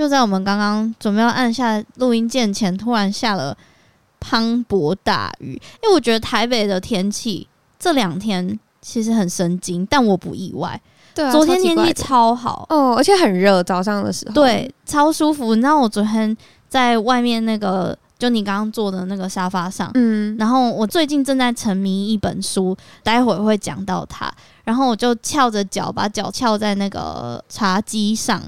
[0.00, 3.54] 就在我们刚刚准备要按下录音键前，突然下了
[4.18, 5.60] 磅礴大雨。
[5.82, 7.46] 因为我觉得台北的天气
[7.78, 10.80] 这两天其实很神经，但我不意外。
[11.14, 15.54] 对啊，昨天天气超好哦，而且很热，早上的时候对，超舒服。
[15.54, 16.34] 你知道我昨天
[16.66, 24.32] 在外面那个，就你刚刚坐的那个沙发上，嗯，然后我最近正在沉迷一本书，待会儿会讲到它。
[24.64, 28.42] 然后我就翘着脚，把脚翘在那个茶几上。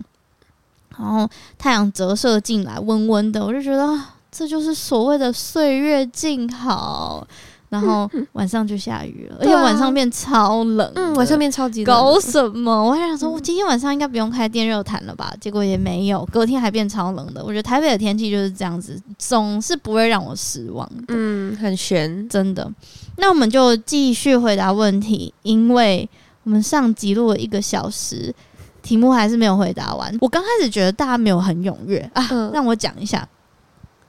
[0.98, 3.98] 然后太阳折射进来，温温的，我就觉得
[4.30, 7.26] 这就是所谓的岁月静好。
[7.68, 11.86] 然后晚上就下雨了，嗯、而且晚上变超冷，嗯，晚上变超级冷。
[11.86, 12.84] 搞什么？
[12.84, 15.32] 我还想说，我今天晚上应该不用开电热毯了吧？
[15.40, 17.42] 结果也没有，隔天还变超冷的。
[17.42, 21.04] 我觉得台北的天气就是这样子，总是不会让我失望的。
[21.08, 22.70] 嗯，很悬，真的。
[23.16, 26.06] 那我们就继续回答问题，因为
[26.42, 28.34] 我们上集录了一个小时。
[28.82, 30.14] 题目还是没有回答完。
[30.20, 33.26] 我刚开始觉得大家没有很踊跃啊，嗯、让我讲一下，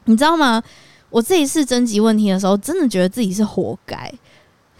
[0.06, 0.62] 你知道吗？
[1.10, 4.12] 我这一次征集问题的时候，真的觉得自己是活该。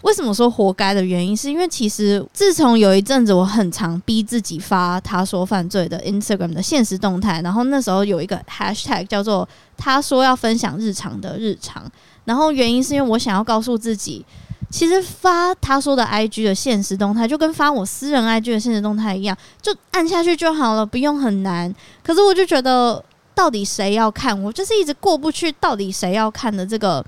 [0.02, 11.90] 为什么说活该的原因，是因为其实自从有一阵子，我很常逼自己发他说犯罪的 Instagram 的现实动态，然后那时候有一个 Hashtag 叫做他说要分享日常的日常，
[12.24, 14.26] 然后原因是因为我想要告诉自己。
[14.74, 21.72] 其实发他说的 IG 的现实动态，就跟发我私人 IG 的现实动态一样，就按下去就好了，不用很难。
[22.02, 23.00] 可是我就觉得，
[23.36, 24.42] 到底谁要看？
[24.42, 27.06] 我就是一直过不去，到底谁要看的这个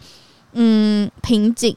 [0.52, 1.76] 嗯瓶颈。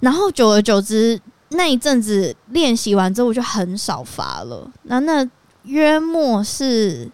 [0.00, 1.20] 然后久而久之，
[1.50, 4.68] 那一阵子练习完之后，我就很少发了。
[4.82, 5.24] 那那
[5.66, 7.08] 约莫是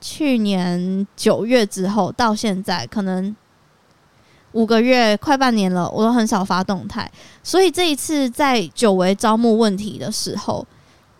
[0.00, 3.34] 去年九月之后到现在，可能。
[4.54, 7.10] 五个月快半年了，我都很少发动态，
[7.42, 10.64] 所以这一次在久违招募问题的时候，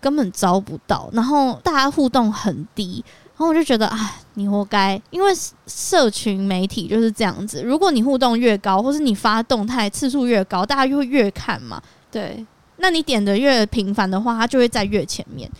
[0.00, 3.04] 根本招不到，然后大家互动很低，
[3.36, 5.32] 然后我就觉得啊，你活该，因为
[5.66, 12.46] 社群媒体就是这样子，如果你互动越高，或是你发动态次数越高，大家就会越看嘛，对，
[12.76, 15.50] 那你点的越频繁的话，它就会在越前面。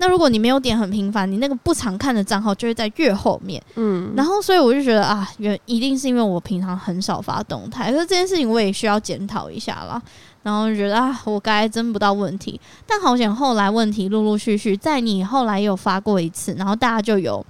[0.00, 3.62] 那如果你没有点很频繁，你那个不常看的账号就会在越后面。
[3.74, 10.00] 嗯，然后所以我就觉得啊，原一定是因为我平常很少发动态，可是这件事情我也需要检讨一下啦。
[10.42, 17.44] 然后就觉得啊，我该真不到问题，但好险后来问题陆陆续续，在你后来有发过一次，然后大家就有。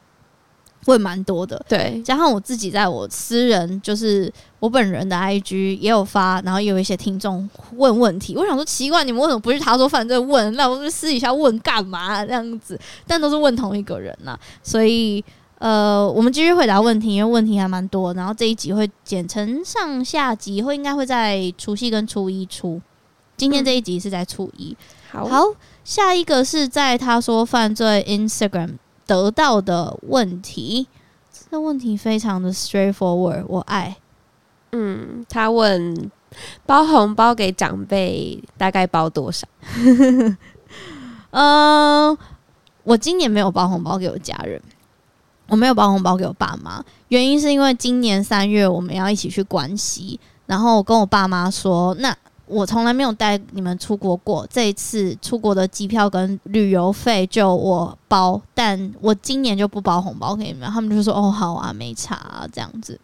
[0.87, 12.79] 问蛮多的，对，加上我自己在我私人，就是我本人的 IG 也有发，然后也有一些听众问问题，我想说奇怪，你们为什么不是他说犯罪问，那我们私底下问干嘛这样子？
[13.07, 15.23] 但都是问同一个人呐，所以
[15.59, 22.81] 呃，我们继续回答问题，因为问题还蛮多，然后这一集会剪成上下集，会应该会在除夕跟初一出，
[23.37, 24.75] 今天这一集是在初一，
[25.13, 25.45] 嗯、好，好，
[25.85, 28.77] 下一个是在他说犯罪 Instagram。
[29.11, 30.87] 得到的问题，
[31.33, 33.97] 这个问题非常的 straightforward，我爱。
[34.71, 36.09] 嗯，他问
[36.65, 39.49] 包红包给长辈大概包多少？
[39.75, 40.39] 嗯、
[42.13, 42.19] 呃，
[42.85, 44.63] 我今年没有包红包给我家人，
[45.49, 52.17] 我没有包红包给我爸妈，原因是因为今年三月我们要一起去关西，然后我跟我爸妈说，那
[52.51, 60.69] 我从来没有带你们出国过，这一次出国的机票跟旅游费就我包，但我今年就不包红包给你们。
[60.71, 62.99] 他们就说：“哦，好啊，没差啊，这样子。”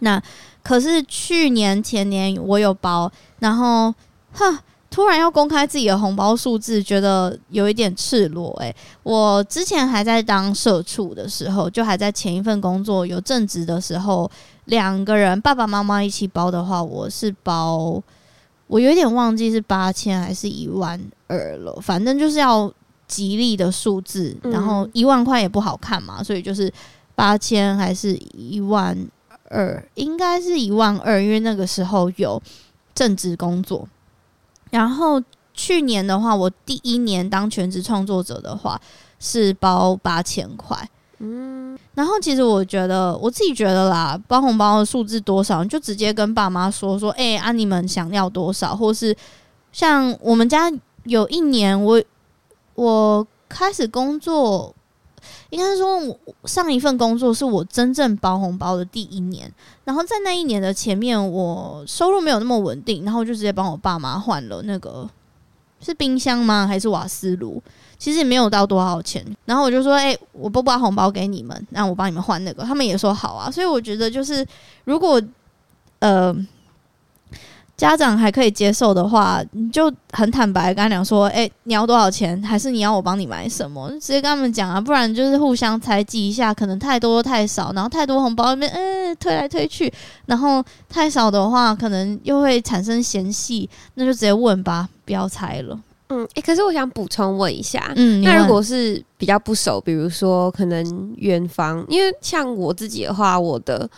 [0.00, 0.22] 那
[0.62, 3.94] 可是去年前年我有包，然后
[4.32, 4.58] 哼。
[4.88, 14.30] 突然要公开自己的红包数字，觉得有一点赤裸诶、我之前还在当社畜的时候，就还在前一份工作有正职的时候，
[14.66, 18.00] 两个人爸爸妈妈一起包的话，我是包，
[18.66, 22.72] 我有点忘记是八千还是一万二了，反正就是要
[23.06, 26.72] 吉利的数字，然后一万块也不好看嘛，所以就是
[27.14, 28.96] 八千还是一万
[29.48, 32.42] 二，应该是一万二，因为那个时候有
[32.94, 33.88] 正职工作。
[34.70, 35.22] 然后
[35.54, 38.80] 去年的话，我第一年当全职创作者的话
[39.20, 40.76] 是包八千块，
[41.18, 49.16] 嗯，然后其实我觉得我自己觉得啦，包红包的数字多少，就直接跟爸妈说说，哎、欸，啊你们想要多少，或是
[49.72, 50.70] 像我们家
[51.04, 52.02] 有一年我
[52.74, 54.74] 我开始工作。
[55.50, 59.50] 应该说，上一份工作是我真正包红包的第一年。
[59.84, 65.08] 然后在那一年的前面，我收入没有那么稳定，然后就直接帮我爸妈换了那个
[65.80, 66.66] 是冰箱吗？
[66.66, 67.60] 还是瓦斯炉？
[67.98, 69.24] 其实也没有到多少钱。
[69.44, 73.50] 然后我就说：“哎、我不包红包给你们，让我帮你们换那个。”他们也说好啊。
[73.50, 74.46] 所以我觉得，就是
[74.84, 75.20] 如果
[76.00, 76.36] 呃。
[77.76, 82.42] 家长还可以接受的话，你就很坦白跟他讲说：“哎、你要多少钱？
[82.42, 89.92] 还是你要我帮你买什么？”直接跟他们讲啊，不然就是互相猜忌一下，可能太多太少，然后太多红包那边，嗯、推来推去，
[90.24, 95.78] 然后太少的话，可能又会产生嫌隙，那就直接问吧，不要猜了。
[96.08, 103.88] 嗯，哎、欸，可是我想补充问一下，嗯，那如果是比较不熟，比如说可能远方，因为像我自己的话，我的。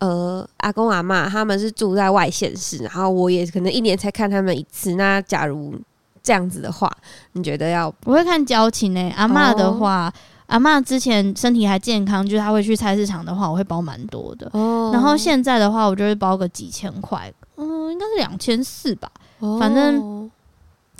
[0.00, 4.94] 呃，阿公阿妈他们是住在外县市，然后我也可能一年才看他们一次。
[4.94, 5.74] 那假如
[6.22, 6.88] 这样子的话，
[7.32, 7.92] 你觉得要？
[8.04, 9.10] 我会看交情呢、欸。
[9.16, 10.12] 阿嬷的话，哦、
[10.46, 14.48] 阿嬷之前身体还健康，就是她会去菜市场的话，我会包蛮多的。
[14.52, 14.90] 哦。
[14.92, 19.10] 然后现在的话，我就会包个几千块，嗯，应该是两千四吧。
[19.40, 19.58] 哦。
[19.58, 20.17] 反正，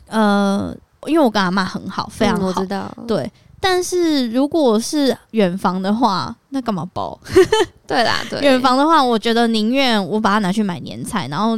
[0.08, 0.75] 呃，
[1.06, 2.93] 因为我跟阿妈很好，非常好，嗯、我知道。
[3.06, 3.31] 对。
[3.60, 7.19] 但是如果是远房的话，那干嘛包？
[7.88, 11.56] 对啦，对远房的话，我觉得宁愿我把它拿去买年菜，然后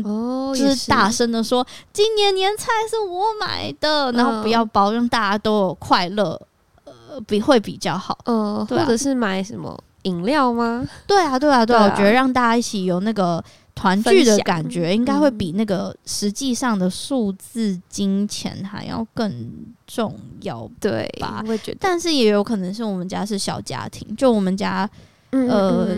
[0.54, 6.40] 就是大声的说、哦、今年年菜是我买的，然后不要包，让大家都有快乐，
[6.84, 8.16] 呃，比会比较好。
[8.24, 10.82] 呃，或者是买什么饮料吗？
[11.06, 13.44] 对啊，对啊，对啊，我觉得让大家一起有那个。
[13.80, 19.50] 团聚的感觉应该会比那个实际上的数字金钱还要更
[19.86, 21.42] 重要，对吧？
[21.46, 24.86] 我觉得，但是也有可能是我们家是小家庭，就我们家，
[25.30, 25.96] 呃，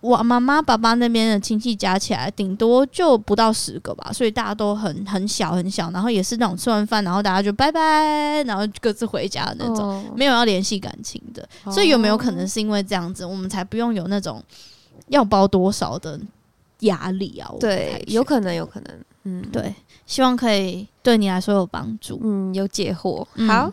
[0.00, 11.48] 我妈妈、爸爸那边的亲戚加起来顶多就不到十个吧，所以大家都很很小很小，然后也是那种吃完饭然后大家就拜拜，然后各自回家的那种，没有要联系感情的。
[11.72, 14.44] 所以有没有可能是因为这样子，我们才不用有那种
[15.08, 16.20] 要包多少的？
[16.80, 19.74] 压力啊，对，有可能，有可能，嗯，对，
[20.06, 23.26] 希望可以对你来说有帮助，嗯，有解惑。
[23.34, 23.72] 嗯、好，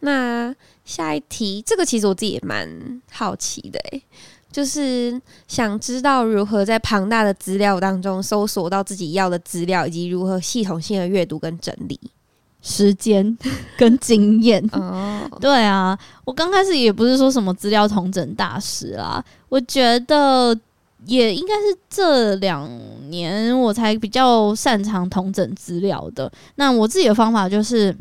[0.00, 0.54] 那
[0.84, 2.66] 下一题，这个其实我自己也蛮
[3.12, 4.02] 好奇的，诶，
[4.50, 12.00] 就是想知道如何在庞大的资料当中搜索到自己要的资料，以及如何系统性的阅读跟整理，
[12.62, 13.36] 时间
[13.76, 14.66] 跟经验。
[14.72, 20.58] 哦， 对啊，我刚开始也不是说什么资料统整大师啊，我觉得。
[21.06, 22.68] 也应该是这两
[23.08, 26.30] 年我才比较擅长同整资料的。
[26.56, 27.96] 那我自己的方法就是，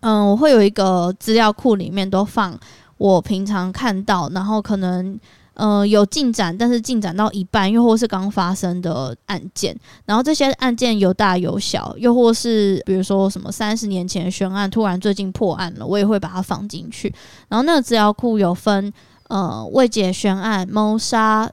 [0.00, 2.58] 嗯，我会有一个资料库，里面都放
[2.96, 5.18] 我平常看到，然后可能
[5.54, 9.76] 呃有进展，但是进展到一半，又或是刚发生的案件。
[10.06, 17.12] 然后这些案件有大有小，又或是比如说什么三十年前的悬案，突然最近破案了，我也会把它放进去。
[17.48, 18.92] 然后那个资料库有分
[19.28, 21.50] 呃未解悬案、谋杀。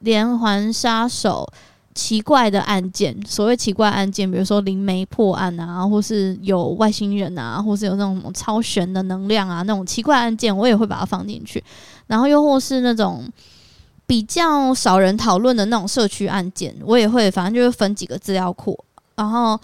[0.00, 1.46] 连环杀手、
[1.94, 11.62] 奇怪的案件，所谓奇怪案件，比如说灵媒破案啊，或是有外星人啊，或是有那种超玄的能量啊，那种奇怪案件，我也会把它放进去。
[12.06, 13.24] 然后又或是那种
[14.06, 18.78] 比较少人讨论的那种社区案件，我也会，反正就是分几个资料库。
[19.16, 19.58] 然后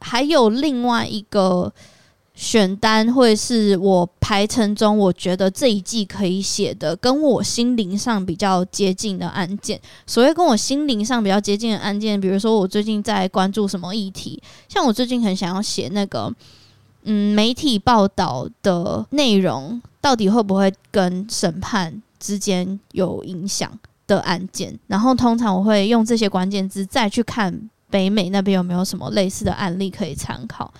[0.00, 1.72] 还有另外一个。
[2.36, 9.80] 选单会是我排程中，我觉得这一季可以写的，跟我心灵上比较接近的案件。
[10.06, 16.30] 所谓跟我心灵上比较接近的案件，比如说我最近在关注什么议题，像我最近很想要写那个，
[17.04, 23.72] 嗯，媒体报道的内容到底会不会跟审判之间有影响
[24.06, 30.70] 的案件，然后通常我会用这些关键字再去看北美那边有没有什么类似的案例可以参考，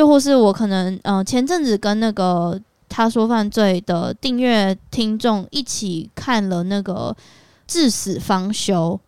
[0.00, 7.14] 又或是我可能呃前阵子跟那个他说犯罪的订阅听众一起看了那个
[7.66, 8.98] 至死方休，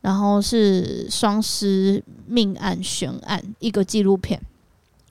[0.00, 4.40] 然后是双尸命案悬案一个纪录片。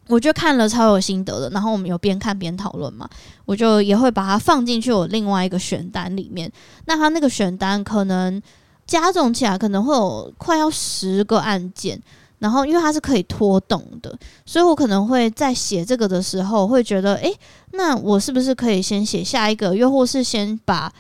[0.08, 3.08] 我就看了超有心得的，然后我们有边看边讨论嘛，
[3.46, 6.51] 我就也会把它放进去我另外一个选单里面。
[6.86, 8.41] 那他那个选单可能
[8.88, 12.01] 加总起来可能会有快要十个案件，
[12.39, 17.34] 然后因为它是可以拖动的，所以我可能会在写这个的时候会觉得，诶，
[17.72, 20.91] 那我是不是可以先写下一个，又或是先把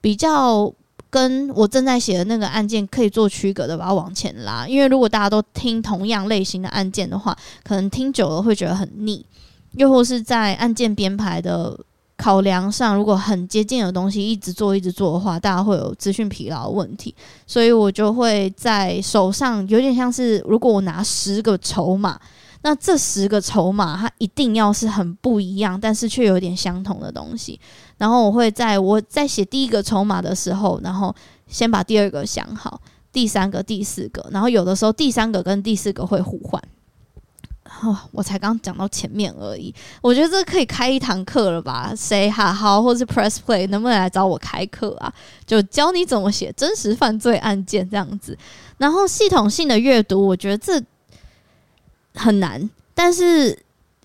[0.00, 0.72] 比较。
[1.08, 4.66] 跟我正在写的那个案件可以做区隔的，把它往前拉。
[4.66, 9.24] 因为如果大家都听同样类型的案件的话，可能听久了会觉得很腻。
[9.76, 11.78] 又或是在案件编排的
[12.16, 17.14] 考量上，如果很接近的东西一直做一直做的话，大家会有资讯疲劳的问题。
[17.46, 22.20] 所以我就会在手上有点像是，如果我拿十个筹码。
[22.62, 27.60] 那这十个筹码，它一定要是很不一样，但是却有点相同的东西。
[27.96, 31.14] 然后我会在我在写第一个筹码的时候，然后
[31.46, 32.80] 先把第二个想好，
[33.12, 36.60] 第三个、第四个，然后有的时候第三个跟第四个会互换。
[37.82, 41.92] 哦，我才刚讲到前面而已，我觉得这可以开一堂课了吧？
[41.96, 45.12] 谁哈好，或是 Press Play 能不能来找我开课啊？
[45.44, 48.36] 就教你怎么写真实犯罪案件这样子。
[48.78, 50.82] 然后系统性的阅读，我觉得这。
[52.18, 53.54] 很难，但是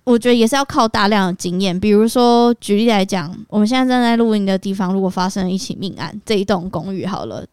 [0.03, 1.79] 我觉得也是要靠大量的经验。
[1.79, 7.45] 比如说，举例来讲，我们现在站在录音的地方，如果发生了一起命案，这一栋公寓好了，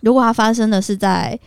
[0.00, 1.38] 如果它发生的是在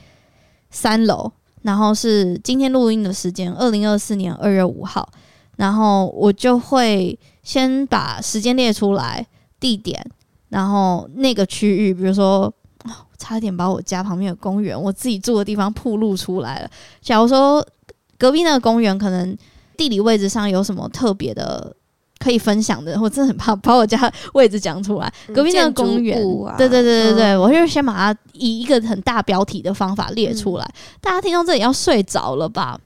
[0.69, 1.31] 三楼，
[1.65, 5.09] 然后是今天录音的时间，二零二四年二月五号，
[5.57, 9.27] 然后我就会先把时间列出来，
[9.59, 10.01] 地点，
[10.49, 12.53] 然后那个区域，比如说，
[13.17, 16.69] 差点把我家旁边的公园，我自己住的地方铺露出来了。
[17.01, 17.65] 假如说。
[18.17, 19.37] 隔壁那个公园可能
[19.75, 21.75] 地理位置上有什么特别的
[22.25, 25.13] 可以分享的，我真的很怕把我家位置讲出来。
[25.31, 30.65] 隔壁那个公园，啊、对对对对对，嗯、我就先把它以一个很大标题的方法列出来。
[30.65, 32.79] 嗯、大家听到这里要睡着了吧？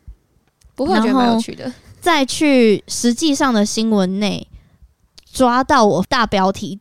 [0.76, 1.72] 不会觉得蛮有趣的。
[2.02, 4.46] 再去实际上的新闻内
[5.32, 6.78] 抓到我大标题，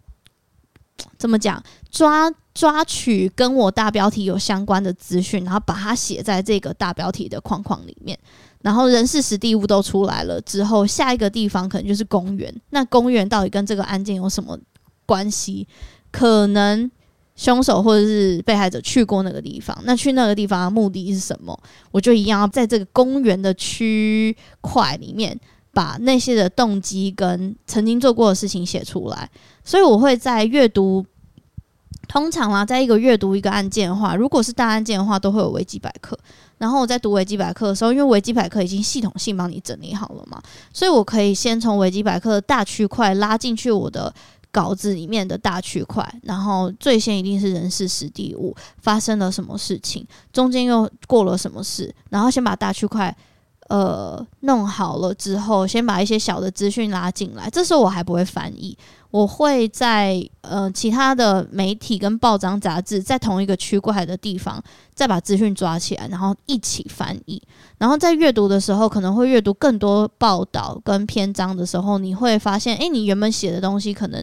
[1.16, 1.62] 怎么讲？
[1.92, 8.18] 抓抓取跟我大标题有相关的资讯，然后把它写在这个大标题的框框里面。
[8.62, 12.52] 然后人事时地物都出来了之后，下一个地方可能就是公园。
[12.70, 14.58] 那公园到底跟这个案件有什么
[15.06, 15.66] 关系？
[16.10, 16.90] 可能
[17.36, 19.78] 凶手或者是被害者去过那个地方。
[19.84, 21.58] 那去那个地方的目的是什么？
[21.90, 25.38] 我就一样要在这个公园的区块里面，
[25.72, 29.30] 把那些的动机跟曾经做过的事情写出来。
[29.64, 31.06] 所以我会在阅读。
[32.06, 36.18] 通常啦，在一个阅读一个案件的话，如果是大案件的话，都会有维基百科。
[36.58, 44.12] 然后我在读维基百科的时候，因为维基百科已经系统性帮你整理好了嘛，所以我可以先从维基百科的大区块拉进去我的
[44.50, 53.14] 稿子里面的大区块，然后最先一定是人事时地物发生了什么事情，中间又过了什么事，然后先把大区块
[53.68, 57.48] 呃弄好了之后，先把一些小的资讯拉进来。
[57.50, 58.76] 这时候我还不会翻译。
[59.10, 64.62] 我会在呃其他的媒体跟报章杂志在同一个区块的地方，
[64.94, 67.42] 再把资讯抓起来，然后一起翻译。
[67.78, 74.22] 然后在阅读的时候，可能会阅读更多报道跟篇章的时候，你会发现，诶，你原本写的东西可能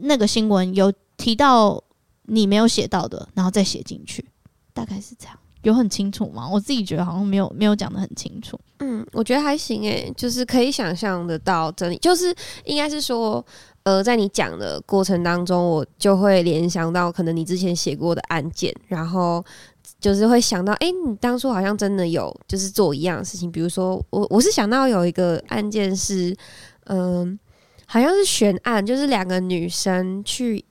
[0.00, 1.80] 那个新闻有提到
[2.24, 4.26] 你没有写到的，然后再写进去，
[4.74, 5.38] 大概是这样。
[5.62, 6.48] 有很清楚吗？
[6.48, 8.58] 我自己觉得好像没有没有讲得很清楚。
[8.78, 12.34] 嗯，我觉得还行诶，就是可以想象得到这里，就是
[12.64, 13.44] 应该是说。
[13.88, 19.42] 呃，在你讲的过程当中，我就会联想到可能你之前写过的案件，然后
[19.98, 26.36] 就是会想到，哎、欸，你当初好像真的有就是做一样的事情，比如说我我是想到有一个案件是，
[26.84, 27.38] 嗯、呃，
[27.86, 30.62] 好像是悬案，就是两个女生去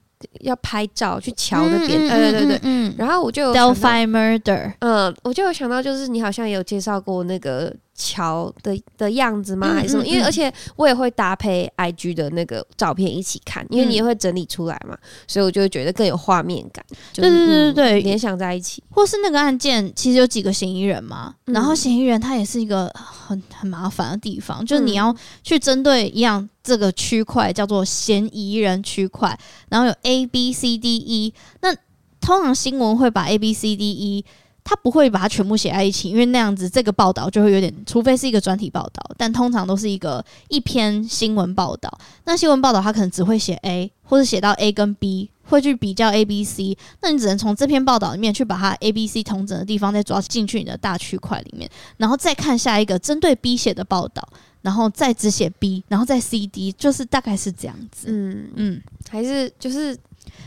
[0.41, 7.75] 要拍照去桥那边，对、嗯嗯嗯嗯、对对然后我就有 Delphi Murder，嗯，我就有想到，就是你好像也有介绍过那个。
[7.97, 9.73] 桥的的样子吗？
[9.73, 10.05] 还是什么？
[10.05, 14.95] 因为而且我也会搭配 IG 的那个照片一起看，因为你也会整理出来嘛，
[15.27, 16.85] 所以我就会觉得更有画面感。
[17.11, 18.83] 对对对对，联想在一起。
[18.91, 25.13] 或是那个案件其实有几个嫌疑人嘛，然后嫌疑人他也是一个很很麻烦的地方，就是你要
[25.43, 29.35] 去针对一样这个区块叫做嫌疑人区块，
[29.69, 31.73] 然后有 A B C D E，那
[32.21, 34.25] 通常新闻会把 A B C D E。
[34.69, 41.89] 他不会把它全部写在一起，因为那样子这个报道就会有点，除非是一个专题报道，但通常都是一个一篇新闻报道。
[42.25, 46.77] 那新闻报道他可能只会写 A，或者写到 A 跟 B，会去比较 A、B、C。
[47.01, 54.21] 那你只能从这篇报道里面去把它 A、B、C 同整的地方再抓进去你的大区块里面，然后再看下一个针对 B 写的报道，
[54.63, 58.07] 然后再只写 B，然后再 C、D，就是大概是这样子。
[58.09, 59.97] 嗯嗯，还是就是。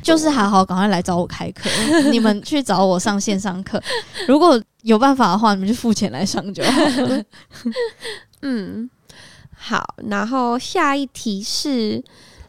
[0.02, 1.68] 就是好好赶快来找我开课，
[2.10, 3.82] 你们去找我上线上课。
[4.26, 7.22] 如果有办法的话，你们就付钱来上就好了。
[8.42, 8.88] 嗯，
[9.54, 9.94] 好。
[10.08, 12.02] 然后下一题是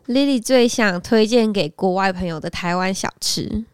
[0.08, 3.66] Lily 最想推荐给国外朋友的台湾小吃，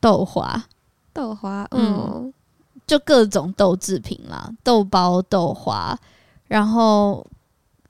[0.00, 0.64] 豆花，
[1.12, 2.32] 豆花，嗯，
[2.86, 5.98] 就各种豆制品啦，豆包、豆花，
[6.48, 7.26] 然后，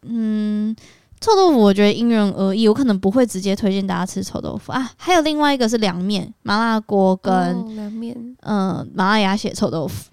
[0.02, 0.74] 嗯。
[1.20, 4.90] 臭豆腐我觉得因人而异，我可能不会直接推荐大家吃臭豆腐啊。
[4.96, 7.32] 还有另外一个是凉面、麻辣锅跟
[7.74, 10.10] 凉面，嗯、呃，麻辣鸭血臭豆腐，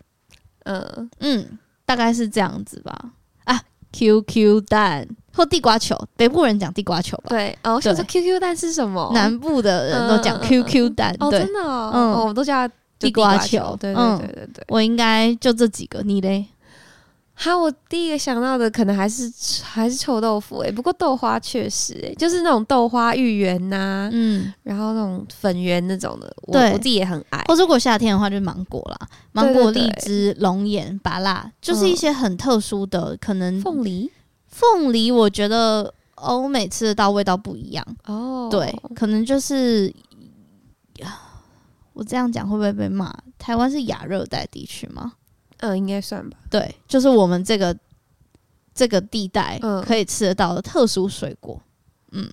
[0.64, 3.12] 嗯、呃、嗯，大概是这样子吧。
[3.44, 5.06] 啊，QQ 蛋
[5.36, 7.26] 或地瓜球，北部人讲地瓜球吧？
[7.30, 9.12] 对，哦，我想说 QQ 蛋是什么？
[9.14, 11.60] 南部的人都讲 QQ 蛋，哦，真的，
[11.94, 12.68] 嗯，我们都叫
[12.98, 13.76] 地瓜球。
[13.80, 16.46] 对对对对对，我应该就这几个，你嘞？
[17.36, 19.32] 好，我第一个想到的可能还是
[19.64, 27.44] 还是臭豆腐诶、欸，不过豆花确实诶、欸，就是那种豆花芋圆呐，嗯，然后那种粉圆那种的，我我自己也很爱。
[27.48, 34.10] 或如果夏天的话，就是芒果啦，芒果、荔枝、龙眼、芭乐，就是一些很特殊的，可能凤梨。
[34.48, 38.48] 凤梨，我觉得欧美吃得到味道不一样哦。
[38.52, 39.92] 对，可能就是，
[41.94, 43.12] 我这样讲会不会被骂？
[43.40, 45.14] 台湾是亚热带地区吗？
[45.64, 46.38] 嗯，应该算吧。
[46.50, 47.76] 对，就是我们这个
[48.76, 51.60] 这个地带可以吃得到的特殊水果。
[52.12, 52.30] 嗯，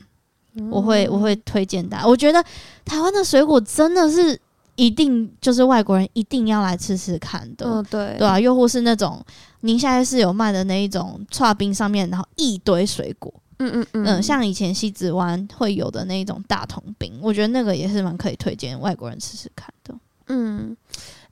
[0.55, 2.07] 嗯，我会我会推荐大家。
[2.07, 2.45] 我觉得
[2.85, 4.39] 台湾的水果真的是
[4.75, 7.65] 一定就是外国人一定要来吃吃看的。
[7.67, 9.25] 嗯，对，对啊，又或是那种
[9.61, 13.33] 宁夏是有卖的那一种剉冰上面，然后一堆水果。
[13.59, 19.95] 嗯嗯嗯，嗯，像以前西子湾会有的那一种大桶冰，我觉得那个也是蛮可以推荐外国人吃吃看的。
[20.29, 20.77] 嗯。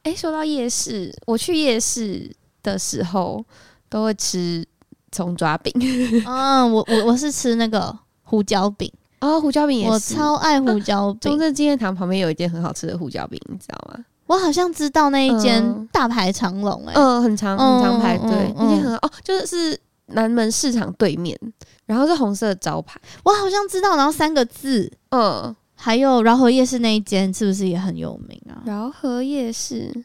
[0.08, 3.44] 哎，说到夜市，我去夜市的时候
[3.90, 4.66] 都会吃
[5.12, 5.70] 葱抓饼。
[6.24, 8.90] 嗯，我我我是吃那个胡椒饼
[9.20, 11.18] 哦，胡椒饼也是，我超爱胡椒饼。
[11.18, 14.02] 啊、 中正纪念堂旁边有一间很好吃的胡椒饼，你知道吗？
[14.26, 21.38] 我好像知道那一间大排长龙，哎，嗯，很长很长排队，嗯嗯嗯、那间很好哦，就是南门市场对面，
[21.84, 25.54] 然后是红色的招牌，我好像知道，然后三个字，嗯。
[25.80, 28.60] 还有饶河夜市那一间是不是也很有名啊？
[28.66, 30.04] 饶河夜市，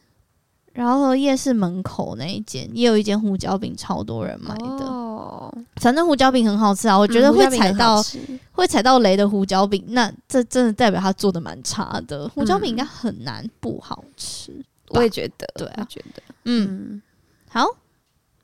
[0.72, 4.86] 饶河夜市门口那一间也有一间胡椒饼，超多人买的。
[4.86, 12.28] 哦，反正胡椒饼很好吃啊，我觉得会踩到、嗯、会踩到雷的胡椒饼，那这真的代表他做的蛮差的。
[12.28, 15.46] 胡椒饼应该很难不好吃，我也觉得。
[15.56, 16.22] 对啊，觉得。
[16.44, 17.02] 嗯，
[17.48, 17.66] 好，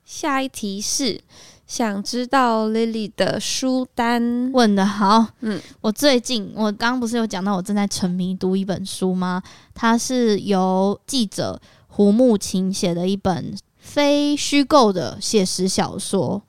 [0.03, 1.21] 下一题是。
[1.71, 4.51] 想知道 Lily 的书单？
[4.51, 5.25] 问的好。
[5.39, 9.41] 嗯，我最近我刚刚不是有讲到我正在沉迷读一本书吗？
[9.73, 16.41] 它是由记者胡慕琴写的一本非虚构的写实小说，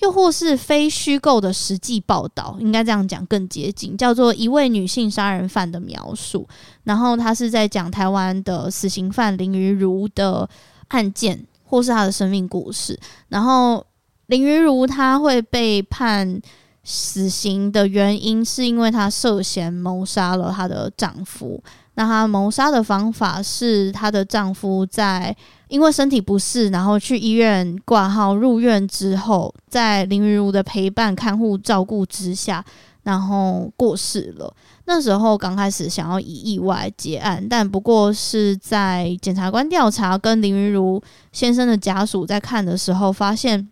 [0.00, 6.48] 又或是非虚构的实际报道，应该这样讲更接近，叫做一位女性杀人犯的描述。
[6.82, 10.50] 然后他是在讲台湾的死刑犯林于如的
[10.88, 12.98] 案件，或是他的生命故事。
[13.28, 13.86] 然后。
[14.32, 16.40] 林云如她会被判
[16.82, 21.62] 死刑的原因，是因为她涉嫌谋杀了她的丈夫。
[21.96, 25.36] 那她谋杀的方法是，她的丈夫在
[25.68, 32.64] 因为身体不适，然后去医院挂号入院之后，在林云如的陪伴、看护、照顾之下，
[33.02, 34.50] 然后过世了。
[34.86, 40.98] 那时候刚开始想要以意外结案，但不过是在检察官调查跟林云如
[41.32, 43.68] 先生的家属在看的时候，发现。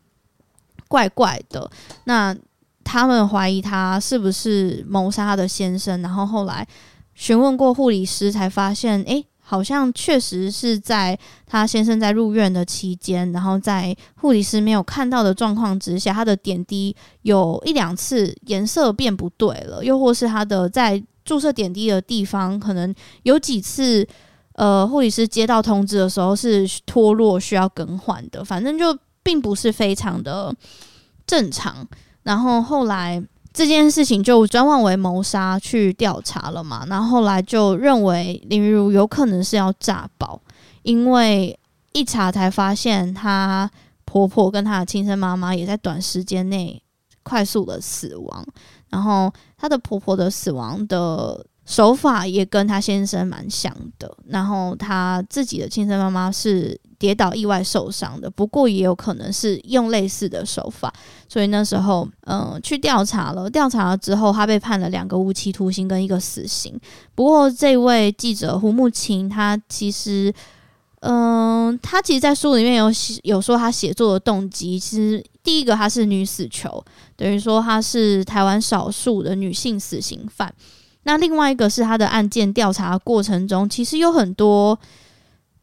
[0.91, 1.71] 怪怪的，
[2.07, 2.37] 那
[2.83, 6.67] 他们怀疑他是不是谋杀他的先生，然后后来
[7.15, 24.05] 询问过护理师，才发现，诶，好像确实是在他先生在入院的期间，然后在护理师没有看到的状况之下，他的点滴有一两次颜色变不对了，又或是他的在注射点滴的地方，可能有几次，
[24.55, 28.99] 呃，护理师接到通知的时候是脱落需要更换的，反正就。
[29.23, 30.55] 并不是非常的
[31.27, 31.87] 正常，
[32.23, 40.41] 然后后来这件事情就转往为谋杀去调查了嘛，然后后来就认为林如有可能是要诈保，
[40.83, 41.59] 因为
[41.93, 43.71] 一查才发现她
[44.05, 46.83] 婆婆跟她的亲生妈妈也在短时间内
[47.23, 48.47] 快速的死亡，
[48.89, 60.93] 然后她的婆婆的死亡的手法也跟他先生蛮像的，然后他自己的亲生妈妈是跌倒意外受伤的，不过也有可能是用类似的手法，
[61.29, 66.79] 所以那时候嗯、去调查了，调查了之后他被判了两个无期徒刑跟一个死刑。
[67.15, 70.33] 不过这位记者胡慕琴他其实
[71.03, 76.85] 嗯、他其实，在书里面有写有说他写作的动机，其实第一个他是女死囚，
[77.17, 80.53] 等于说他是台湾少数的女性死刑犯。
[81.05, 84.79] 那另外一个是他的案件调查过程中，其实有很多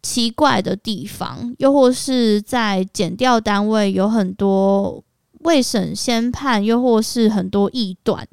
[0.08, 5.04] 奇怪的地方，又或是在减掉单位有很多
[5.40, 8.26] 未审先判，又或是很多臆断、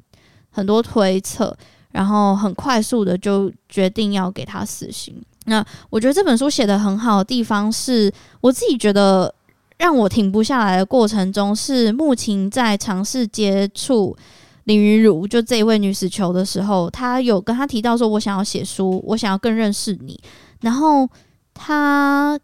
[0.51, 1.53] 很多推测，
[1.91, 5.21] 然后很快速的就决定要给他死刑。
[5.47, 8.09] 那我觉得这本书写得很好的地方是，
[8.39, 9.35] 我自己觉得
[9.77, 14.15] 让我停不下来的过程中，是慕情在尝试接触。
[14.63, 20.17] 林云如就这一位女死囚的时候，她有跟他提到说：“我想要写书，我想要更认识你。”
[20.61, 21.07] 然后
[21.55, 22.39] 他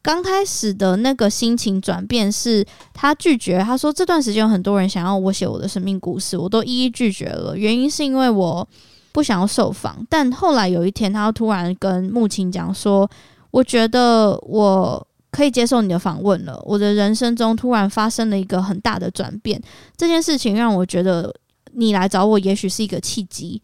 [0.00, 3.58] 刚开始的那个心情转变是，他拒绝。
[3.58, 7.56] 他说：“这段时间有很多人想要我写我的生命故事，我都一一拒绝了。
[7.56, 8.68] 原因是因为我
[9.10, 13.10] 不想要受访。”但后来有一天，他突然跟木青讲说
[13.50, 15.04] ：“我觉得我。”
[15.34, 16.62] 可以接受你的访问了。
[16.64, 19.60] 我的人生中突然发生了一个很大的转变，
[19.96, 21.34] 这件事情让我觉得
[21.72, 23.60] 你来找我也许是一个契机。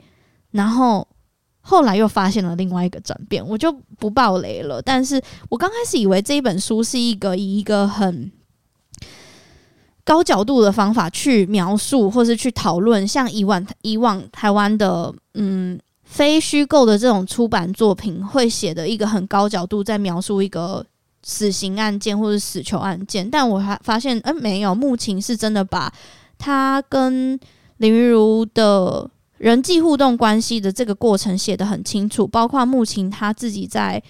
[0.50, 1.06] 然后
[1.60, 4.80] 后来又发现了另外一个转变，我就不爆雷了。
[4.82, 8.30] 但是我刚开始以为这一本书是一个以一个很
[10.04, 20.84] 高角度的方法去描述，或是去讨论，像以往以往台湾的嗯非虚构的这种出版作品会写的一个很高角度在描述一个。
[21.22, 25.92] 死刑案件或者死囚案件，但我还发现，嗯、没有，慕情是真的把
[26.38, 27.38] 他跟
[27.76, 29.06] 林云如的
[29.40, 34.02] 人际互动关系的这个过程写得很清楚，包括慕情他自己在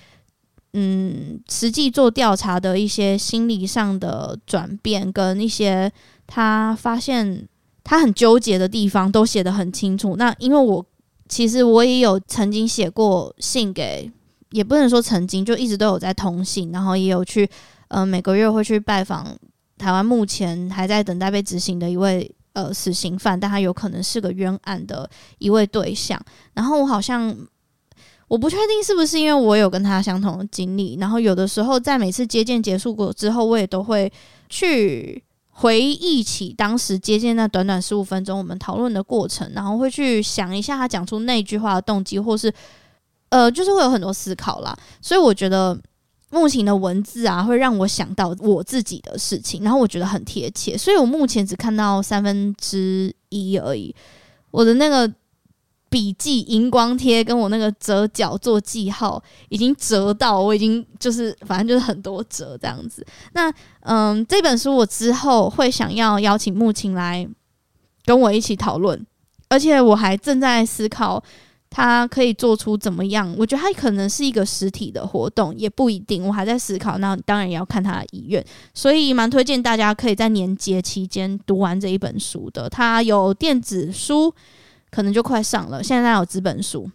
[0.73, 5.90] 嗯实际做调查的一些心理上的转变，跟一些
[6.27, 7.49] 他发现
[7.83, 10.16] 他很纠结的地方，都写得很清楚。
[10.16, 10.85] 那因为我
[11.29, 14.11] 其实我也有曾经写过信给。
[14.53, 17.49] 也不能说曾经就一直都有在通信，然后也有去，
[17.87, 19.25] 呃，每个月会去拜访
[19.79, 25.09] 台湾目前还在等待被执行的一位呃死刑犯，但他有可能是个冤案的
[25.39, 26.21] 一位对象。
[26.55, 27.37] 然后我好像
[28.29, 34.13] 我不确定是不是因为我有跟他相同的经历，然后有的时候在每次接见结束过之后，我也都会
[34.49, 42.53] 去回忆起当时接见那短短十五分钟我们讨论的过程，然后会去想一下他讲出那句话的动机，或是。
[43.33, 45.81] 呃，就是会有很多思考啦，所以我觉得
[46.31, 53.93] 慕情的文字啊，会让我想到我自己的事情，然后我觉得很贴切，所以我目前只看到三分之一而已。
[54.53, 55.12] 我的那个
[55.88, 63.05] 笔记荧光贴跟我那个折角做记号已经折到，我已经就是反正就是很多折这样子。
[63.33, 67.29] 那嗯，这本书我之后会想要邀请慕情来
[68.05, 69.05] 跟我一起讨论，
[69.49, 71.21] 而且我还正在思考。
[71.70, 73.33] 他可以做出怎么样？
[73.38, 76.26] 我觉得他可能是一个实体的活动，也不一定。
[76.26, 78.44] 我还在思考，那当然也要看他的意愿。
[78.74, 82.68] 所以蛮推荐大家可以在年节期间读完这一本书的。
[82.68, 84.35] 它有电子书，
[84.90, 85.80] 可能就快上了。
[85.80, 86.90] 现在有纸本书。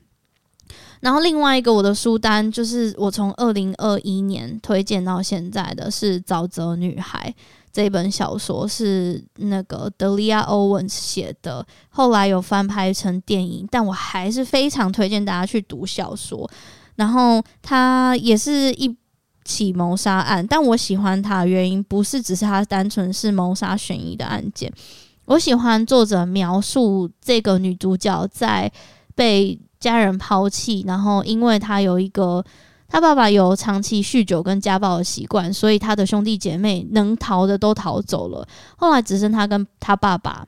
[0.99, 7.33] 然后另外一个我的书单，就是我从二零二一年推荐到现在的是《沼泽女孩》。
[7.75, 16.49] 这本小说是那个德利亚·欧文写的，后来有翻拍成电影，但我还是非常推荐大家去读小说。
[16.95, 18.95] 然后它也是一
[19.43, 24.71] 起谋杀案，但我喜欢它的原因不是只是它单纯是谋杀悬疑的案件，
[25.25, 28.71] 我喜欢作者描述这个女主角在
[29.15, 32.41] 被家人抛弃，然后因为她有一个。
[32.95, 38.47] 他爸爸有长期酗酒跟家暴的习惯，所以他的兄弟姐妹能逃的都逃走了。
[38.77, 40.47] 后来只剩他跟他爸爸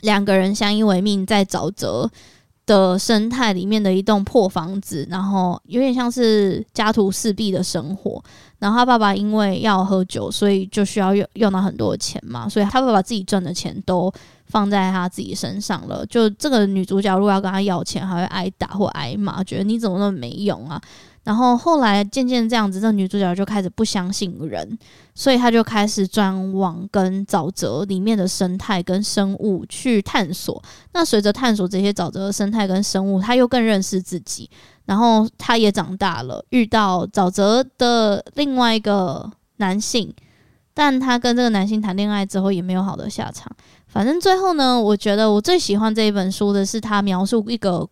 [0.00, 2.10] 两个人相依为命，在沼泽
[2.64, 8.24] 的生态里面的一栋破房子，然后有点像是家徒四壁的生活。
[8.58, 14.10] 然后他爸爸因为要喝酒，所以就需要用用到很多钱嘛，所以他爸爸自己赚的钱都
[14.46, 16.06] 放在他自己身上了。
[16.06, 20.80] 就这个女主角如果要跟他要钱，还会挨打或挨骂，觉得你怎么那么没用啊？
[21.28, 24.78] 然后后来渐渐这样子，这女主角就开始不相信人，
[25.14, 30.62] 所以她就开始专往跟沼泽里面的生态跟生物去探索。
[30.94, 34.48] 那随着探索这些沼泽的生态跟生物，她又更认识自己。
[34.86, 40.10] 然后她也长大了，遇到沼泽的另外一个男性，
[40.72, 43.54] 但她跟这个男性谈恋爱之后也没有好的下场。
[43.86, 47.86] 反正最后呢，我觉得我最喜欢这一本书的是她描述一个。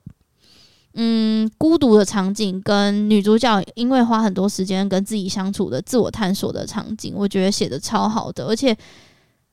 [0.97, 8.77] 嗯孤独的场景，跟女主角因为花很多时间跟自己相处的自我探索的场景，我觉得写的超好的，而且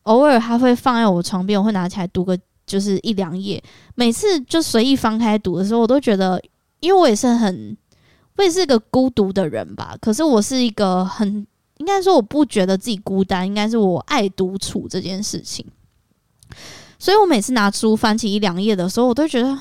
[0.04, 3.62] 偶尔他会放在我床边，我会拿起来读个就是一两页，
[3.96, 6.42] 每次就随意翻开读的时候，我都觉得，
[6.80, 7.78] 因为我也是很，
[8.38, 11.46] 我也是个孤独的人吧，可是我是一个很。
[11.78, 15.66] 应该说，我不觉得自己孤单，应该是我爱独处这件事情。
[16.98, 19.60] 所以我每次拿书翻起一两页的时候，我都觉得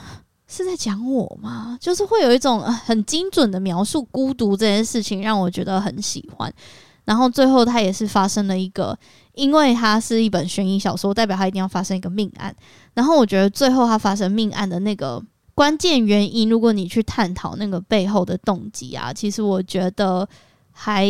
[0.53, 1.79] 是在讲我吗？
[1.81, 6.53] 就是会有一种很精准的描述孤独这件事情，让我觉得很喜欢。
[7.07, 8.97] 然后最后，它也是发生了一个，
[9.33, 12.55] 因为它是一本悬疑小说，代表它一定要发生一个命案。
[12.93, 20.29] 然后我觉得最后它发生命案的那个关键原因，如果你去探讨那个背后的动机啊，其实我觉得
[20.71, 21.09] 还。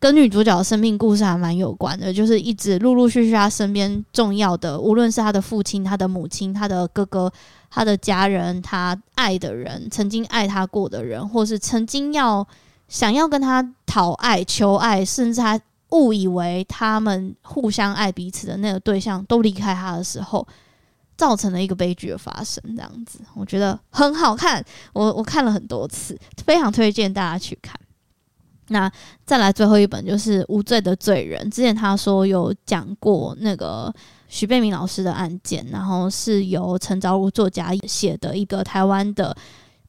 [0.00, 7.32] 跟女主角的生命故事还蛮有关的，就是一直陆陆续续她身边重要的，无论是她的父亲、她的母亲、她的哥哥、
[7.74, 12.46] 他的家人、他爱的人、曾经爱他过的人，或是曾经要
[12.86, 15.60] 想要跟他讨爱、求爱，甚至他
[15.90, 20.46] 误以为他们互相爱彼此的那个对象都离开他的时候，
[21.16, 22.62] 造成了一个悲剧的发生。
[22.76, 27.74] 这样子，我觉得很好看，我我看了很多次，非常推荐大家去看。
[28.68, 28.88] 那
[29.26, 31.44] 再来最后一本就是《无罪的罪人》。
[31.50, 33.92] 之前他说有讲过那个
[34.34, 39.34] 徐贝明老师的案件，然后是由陈昭如作家写的一个台湾的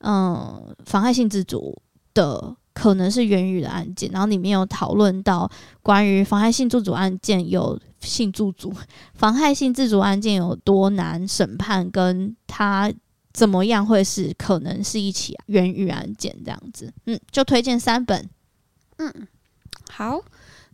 [0.02, 1.76] 嗯妨害性自主
[2.14, 5.50] 的可能是源于的案件，然后里面有讨论到
[5.82, 8.72] 关于妨害性自主案件有性自主
[9.16, 12.94] 妨害性自主案件有多难审判，跟他
[13.34, 16.94] 怎么样会是可能是一起冤狱案件这样子。
[17.08, 18.30] 嗯，就推荐三本。
[18.98, 19.12] 嗯，
[19.90, 20.22] 好，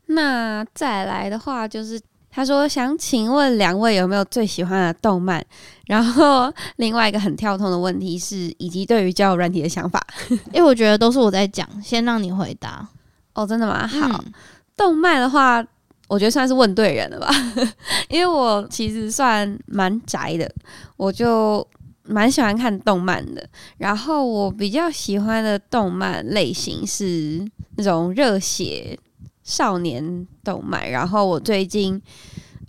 [0.08, 1.98] 那再来的话就是
[2.32, 5.46] 他说想请问两位有没有最喜欢的动漫？
[5.86, 10.02] 然后另外一个很跳通的问题是，以及对于交友软体的想法。
[10.54, 12.88] 因为我觉得都是我在讲，先让你回答。
[13.34, 13.86] 哦，真的吗？
[13.86, 14.34] 好，嗯、
[14.76, 15.64] 动漫的话，
[16.08, 17.30] 我觉得算是问对人了吧，
[18.10, 20.50] 因为我其实算蛮宅的，
[20.98, 21.68] 我就。
[22.04, 28.98] 蛮喜欢看动漫的，然后我比较喜欢的动漫类型是那种热血
[29.44, 30.90] 少年动漫。
[30.90, 32.02] 然后我最近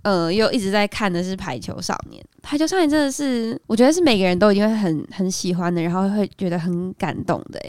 [0.02, 2.22] 呃又一直在看的是《排球少年》。
[2.42, 7.60] 《排球少年》真的是我觉得是每个人都一定会很很喜欢的，然后会觉得很感动的。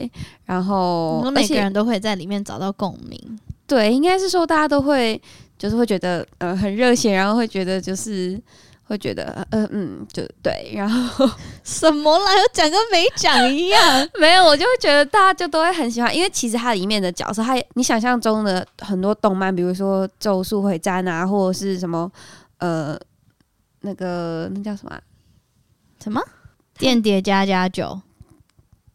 [0.46, 3.40] 然后每个人都会在里面找到共鸣。
[3.68, 5.22] 对，应该是说大家都会
[5.58, 8.42] 就是会觉得呃很热血，然后会觉得就是。
[8.94, 11.28] 会觉得，呃，嗯，就对，然后
[11.64, 22.12] 什么啦，又讲跟没讲一样， 没有，我就会觉得大家就都会很喜欢，因为其实它里面的角色，它你想象中的很多动漫，比如说《咒术回战》啊，或者是什么，
[22.60, 22.98] 呃，
[23.82, 25.02] 那个那叫什么、啊？
[26.04, 26.22] 什么？
[26.78, 28.00] 间谍加加酒，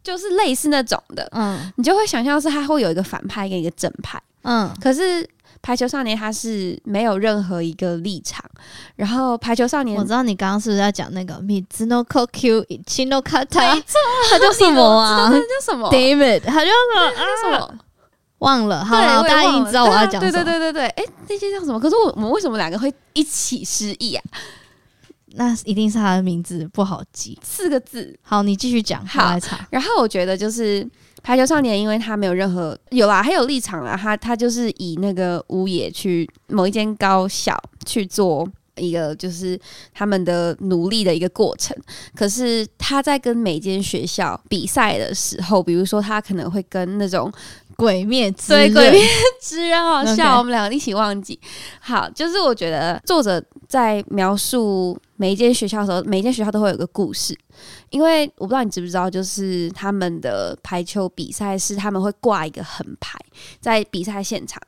[0.02, 5.28] 就是类似那种的，嗯，你就会想象是它会有一个反派跟一个正派，嗯，可是。
[5.60, 8.44] 排球少年他是没有任何一个立场，
[8.96, 13.98] 然后排球少年，我知道你刚刚是不是在讲那个 Mizuno Kokyu Ichino Kata，没错，
[14.30, 15.28] 他叫什么啊？
[15.28, 17.58] 他叫什么？David，他叫什么？
[17.58, 17.78] 什么
[18.38, 20.32] 忘了，好，大家已经知道我要讲什么。
[20.32, 21.80] 对对对对对，哎，那些叫什么？
[21.80, 24.24] 可是我我们为什么两个会一起失忆啊？
[25.32, 28.18] 那一定是他的名字不好记，四个字。
[28.22, 29.04] 好，你继续讲。
[29.06, 29.36] 好，
[29.70, 30.88] 然后我觉得就是。
[31.22, 33.96] 排球少年，因为他没有任何有啦，他有立场啦。
[33.96, 39.58] 他他就是以那个屋野去某一间高校去做一个，就是
[39.92, 41.76] 他们的努力的一个过程。
[42.14, 47.30] 可是他在跟每间学校比赛的时候，比如说他可能会跟那种
[47.78, 49.08] 鬼灭之刃，对，鬼灭
[49.40, 50.38] 之刃好笑，Okay.
[50.38, 51.38] 我们两个一起忘记。
[51.78, 57.38] 好，就是我觉得作者在描述每一间学校的时候，每一间学校都会有个故事。
[57.90, 63.16] 因为我不知道你知不知道，就是他们的排球比赛是他们会挂一个横排
[63.60, 64.60] 在比赛现场，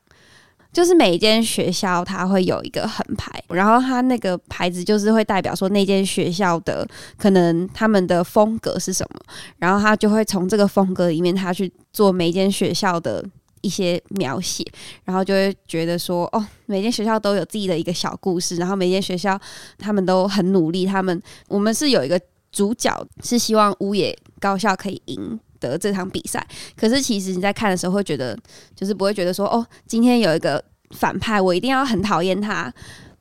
[0.72, 9.20] 就是每一间学校它会有一个横牌，然后它那个牌子就是会代表说那间学校的可能他们的风格是什么，
[9.58, 13.24] 然后他就会从这个风格里面他去做每一间学校的
[13.60, 14.64] 一些描写，
[15.04, 19.38] 然后就会觉得说哦，每间学校都有自己的一个小故事，然后每间学校
[19.78, 22.20] 他们都很努力，他们我们是有一个。
[22.52, 26.44] 主角是希望乌野高校可以赢得这场比赛，
[26.76, 28.36] 可是其实你在看的时候会觉得，
[28.74, 30.62] 就是不会觉得说，哦，今天有一个
[30.96, 32.72] 反派，我一定要很讨厌他，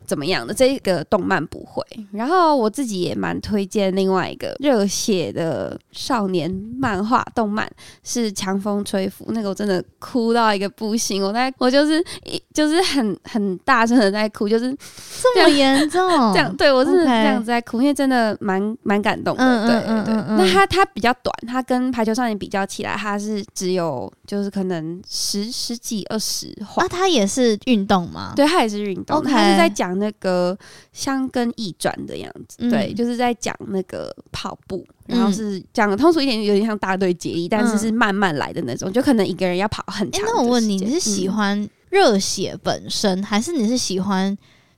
[0.09, 1.85] 怎么样的，这个动漫不会。
[2.11, 7.69] 然后我自己也蛮推荐另外一个热血的少年漫画动漫，
[8.03, 14.75] 是《强风吹拂》，那个我真的哭到一个不行，我在我就是一就是很很大声的在哭，就是
[15.21, 19.43] 这么严重，这样对我是这样子在哭，因为真的蛮蛮感动的。
[19.43, 26.81] 嗯、对对对，那它它比较短，它跟《排球少年》比较起来，它是只有就是可能十十几二十话。
[26.81, 28.33] 那它也是运动吗？
[28.35, 29.98] 对，它也是运动，它 Okay 是在讲。
[29.99, 30.57] 那个
[30.91, 40.23] 香根易转的样子，嗯、对，就是在讲那个跑步，然后是讲的通俗一点，有点像大队接力，嗯、但是是慢慢来的那种，就可能一个人要跑很长。
[40.23, 40.27] 欸。
[40.27, 44.35] 那我问你，你是喜欢热血本身，嗯、还是你是喜欢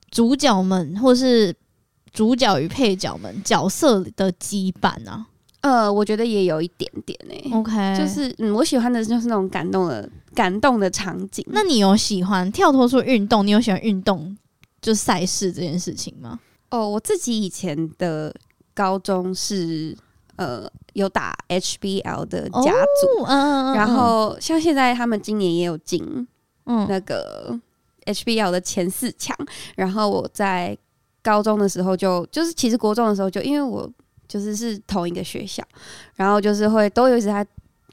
[0.09, 1.55] 主角们，或是
[2.11, 5.25] 主角与配角们角色的羁绊呢？
[5.61, 7.55] 呃，我觉得也有一点点诶、欸。
[7.55, 11.45] OK，就是嗯，我喜欢的就是那种感动的感动的场景。
[11.51, 13.45] 那你有喜欢跳脱出运动？
[13.45, 14.35] 你有喜欢运动？
[14.81, 16.39] 就赛事这件事情吗？
[16.69, 18.33] 哦，我自己以前的
[18.73, 19.95] 高中是
[20.37, 26.27] 呃有打 HBL 的甲组，嗯，然后像现在他们今年也有进
[26.65, 27.59] 那个
[28.05, 29.35] HBL 的前四强。
[29.39, 30.77] 嗯、然后我在
[31.21, 33.87] 高中的时候就就是其实国中的时候就因为我
[34.27, 35.63] 就是是同一个学校，
[36.15, 37.45] 然后就是会都有一直在。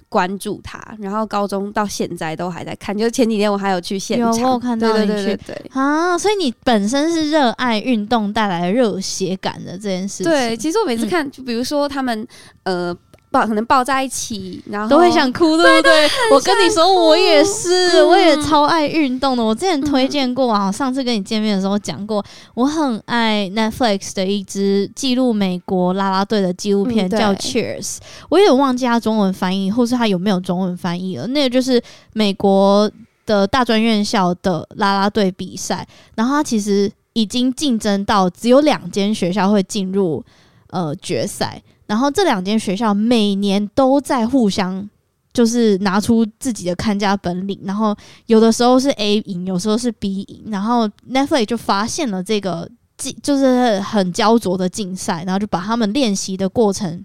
[0.09, 2.97] 关注他，然后高中到现在都还在看。
[2.97, 6.17] 就是前几天我还有去现场，有我有看到你去，对对对对对啊！
[6.17, 10.33] 所以你本身是热爱运动带来热血感的这件事情。
[10.33, 12.27] 对，其实我每次看，嗯、就比如说他们
[12.63, 12.97] 呃。
[13.31, 16.09] 抱可能抱在一起，然后都会想哭，对不对？
[16.33, 19.45] 我跟你说，我也是，我也超爱运动的。
[19.45, 27.99] 我之前推荐过啊，上次跟你见面的时候讲过，我很爱 Netflix 的一支记录美国啦啦队的纪录片，叫 Cheers。
[28.31, 31.27] 我有忘记它中文翻译，或是它有没有中文翻译了。
[31.27, 31.83] 那个就是
[32.15, 32.91] 美国
[33.27, 40.25] 的大专院校的啦啦队比赛，然后它其实已经竞争到只有两间学校会进入
[40.71, 41.63] 呃决赛。
[41.89, 44.87] 然后这两间学校每年都在互相，
[45.33, 47.59] 就是拿出自己的看家本领。
[47.65, 47.97] 然后
[48.27, 50.45] 有的时候是 A 赢，有时候是 B 赢。
[50.51, 57.03] 然后 Netflix 就发现了这个竞，就是很焦灼的竞赛，然后就把他们练习的过程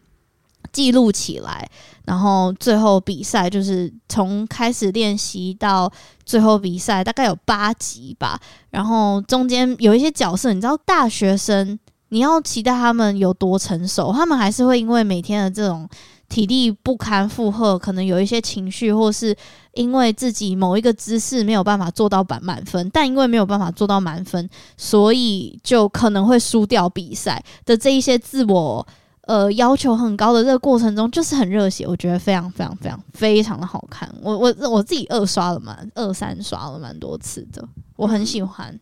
[0.74, 1.66] 记录起来。
[2.04, 5.90] 然后最后比赛就是从开始练习到
[6.26, 8.38] 最后比赛，大概有八集吧。
[8.70, 11.80] 然后中间有一些角色，你知道，大学生。
[12.14, 15.90] 你要期待他们有多成熟，他们还是会因为每天的这种
[16.30, 19.36] 体力不堪负荷，可能有一些情绪，或是
[19.74, 24.48] 因为自己某一个姿势没有办法做到满满分，但因为没有办法做到满分，
[24.78, 28.86] 所以就可能会输掉比赛的这一些自我
[29.22, 34.08] 呃要求很高的这个过程中，就是很热血，我觉得非常非常非常非常的好看。
[34.22, 38.80] 我我我自己二刷了蛮二三刷了蛮多次的，我很喜欢。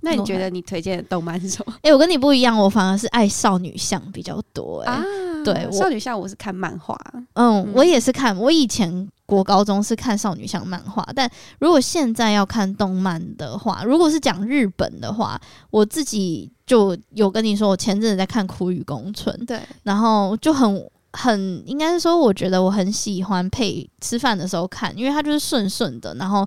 [0.00, 1.72] 那你觉得你推荐的动漫是什么？
[1.78, 4.90] 哎、欸，我跟你不一样，我反而是爱少女向比较多、欸。
[4.90, 5.04] 哎、啊，
[5.44, 6.96] 对，少女向我是看漫画。
[7.34, 8.36] 嗯，嗯我也是看。
[8.36, 19.36] 我以前国高中是看少女向漫画，但如果现在要看动漫的话，如果是讲日本的话，我自己就有跟你说，我前阵子在看《苦与宫村》。
[19.46, 26.46] 对，然后就很很应该是说，我觉得我很喜欢配吃饭的时候看，因为它就是顺顺的，然后。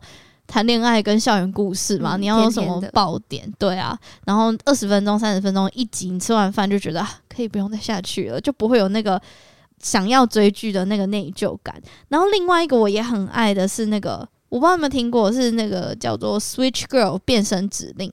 [0.52, 3.44] 谈恋爱跟校园故事嘛，嗯、你要有什么爆点？
[3.44, 9.20] 甜甜对啊，然后二十分钟、三十分钟一集，你吃完饭就觉得、啊、可以不用再下去了，就不会有那个
[9.82, 11.74] 想要追剧的那个内疚感。
[12.10, 18.12] 然后另外一个我也很爱的是那个，我不知道有没有听过，是那个叫做《Switch Girl》变身指令。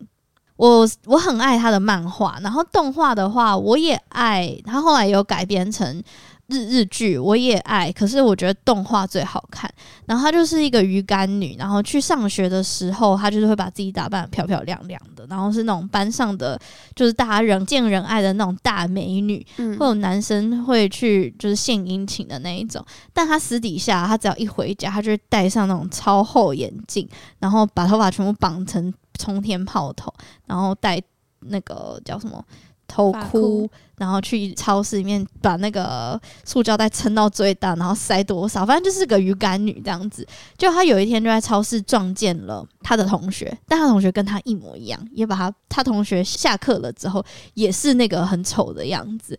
[0.55, 6.01] 我我很爱他的漫画，然后动画的话我也爱，他后来有改编成。
[6.49, 9.71] 日日剧我也爱，可是我觉得动画最好看。
[10.07, 16.59] 然后她就是一个鱼干女，然后去上学的时候，她就是会把自己打扮得漂漂亮亮的，然后是那种班上的
[16.95, 22.83] 就是大家人见人爱的那种大美女，嗯、会有男生会去就是献殷勤的那一种。
[23.13, 27.07] 但她私底下，她只要一回家，她就会戴上那种超厚眼镜，
[27.41, 30.11] 然后把头发全部绑成冲天炮头，
[30.47, 30.99] 然后戴
[31.41, 32.43] 那个叫什么？
[32.89, 40.27] 偷哭，然后去超市里面把那个塑胶袋撑到最大，然后塞多少，反正就是个鱼干女这样子。
[40.57, 47.25] 就他有一天就在超市撞见了他的同学，但他同学跟她一模一样，也把他他同学下课了之后
[47.55, 49.39] 也是那个很丑的样子。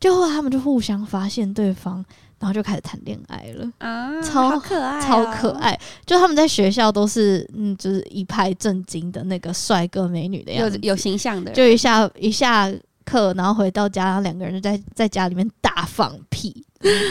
[0.00, 2.04] 就后来他们就互相发现对方，
[2.38, 5.78] 然后就开始谈恋爱了啊，超可爱，超可爱。
[6.04, 12.72] 就他们在学校都是嗯，就是一派正经的那个帅哥美女的样子，有有形象的，就一下一下。
[13.08, 16.64] 课，然后回到家，然后两个人就在在家里面大放屁，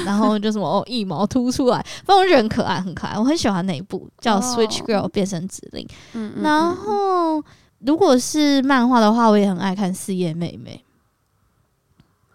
[0.06, 5.88] 然后就什么哦，腋毛凸出来，反正我觉得很可爱，很可爱，我很喜欢那一部叫《Switch Girl》变身指令。
[6.14, 7.44] 嗯，然后
[7.80, 10.84] 如果是漫画的话，我也很爱看《四叶妹妹》。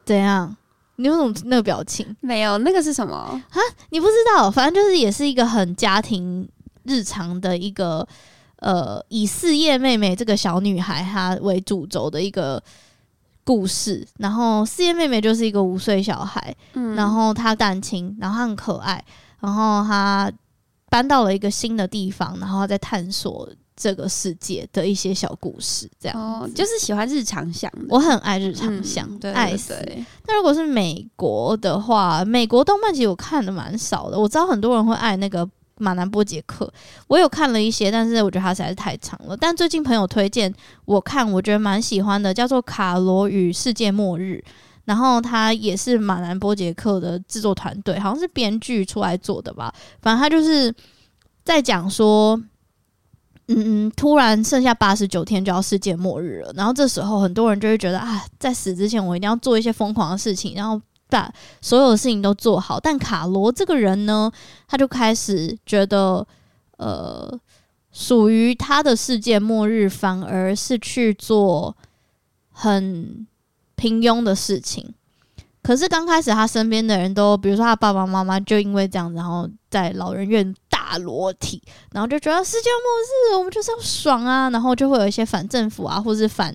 [0.04, 0.56] 怎样？
[0.96, 2.14] 你有种那个表情？
[2.20, 3.14] 没有，那个是什么？
[3.14, 3.58] 啊，
[3.90, 4.50] 你不知道？
[4.50, 6.46] 反正就是也是一个很家庭
[6.84, 8.06] 日常的一个，
[8.56, 12.62] 呃，以四叶妹妹这个小女孩她为主轴的一个
[13.44, 14.06] 故事。
[14.18, 19.04] 然后四叶妹妹就是一个五岁小孩，嗯，然后她单亲，然后她很可爱，
[19.40, 20.30] 然后她
[20.88, 23.48] 搬到了一个新的地方，然后在探索。
[23.74, 29.74] 这个世界的一些小故事，这样、哦、就是喜欢日常向，我很爱日常向，嗯、对，爱死。
[30.26, 34.20] 那如果是美国的话，美国动漫其实我看的蛮少的。
[34.20, 35.48] 我知道很多人会爱那个
[35.78, 36.72] 马南波杰克，
[37.08, 39.36] 我有看了一些，但是我觉得它实在是太长了。
[39.36, 40.52] 但最近朋友推荐
[40.84, 44.42] 我看，我觉得蛮喜欢的，叫做《卡罗与世界末日》，
[44.84, 49.72] 然后他也是马南波杰克的制作团队，好像是编剧出来做的吧。
[50.00, 50.74] 反正他就是
[51.44, 52.40] 在讲说。
[53.48, 60.80] 嗯嗯，突然剩下八十九天就要世界末日了，然后这时候很多人就会觉得啊，在死之前我一定要做一些疯狂的事情，然后
[61.12, 62.80] 把所有的事情都做好。
[62.80, 64.30] 但卡罗这个人呢，
[64.66, 66.26] 他就开始觉得，
[66.78, 67.38] 呃，
[67.92, 71.76] 属于他的世界末日反而是去做
[72.50, 73.26] 很
[73.76, 74.92] 平庸的事情。
[75.62, 80.54] 可是刚开始他身边的人都，比如说他爸爸妈妈，就因为这样，然后在老人院。
[80.84, 84.50] 大裸体，然后就觉得世界末日，我们就是要爽啊！
[84.50, 86.54] 然后就会有一些反政府啊，或是反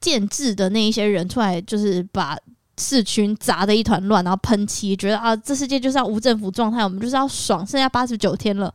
[0.00, 2.36] 建制的那一些人出来，就是把
[2.78, 8.72] 市区砸的一团乱，然后喷漆，觉得啊，这世界就是要无政府状态，我们就是要爽，剩下八十九天了，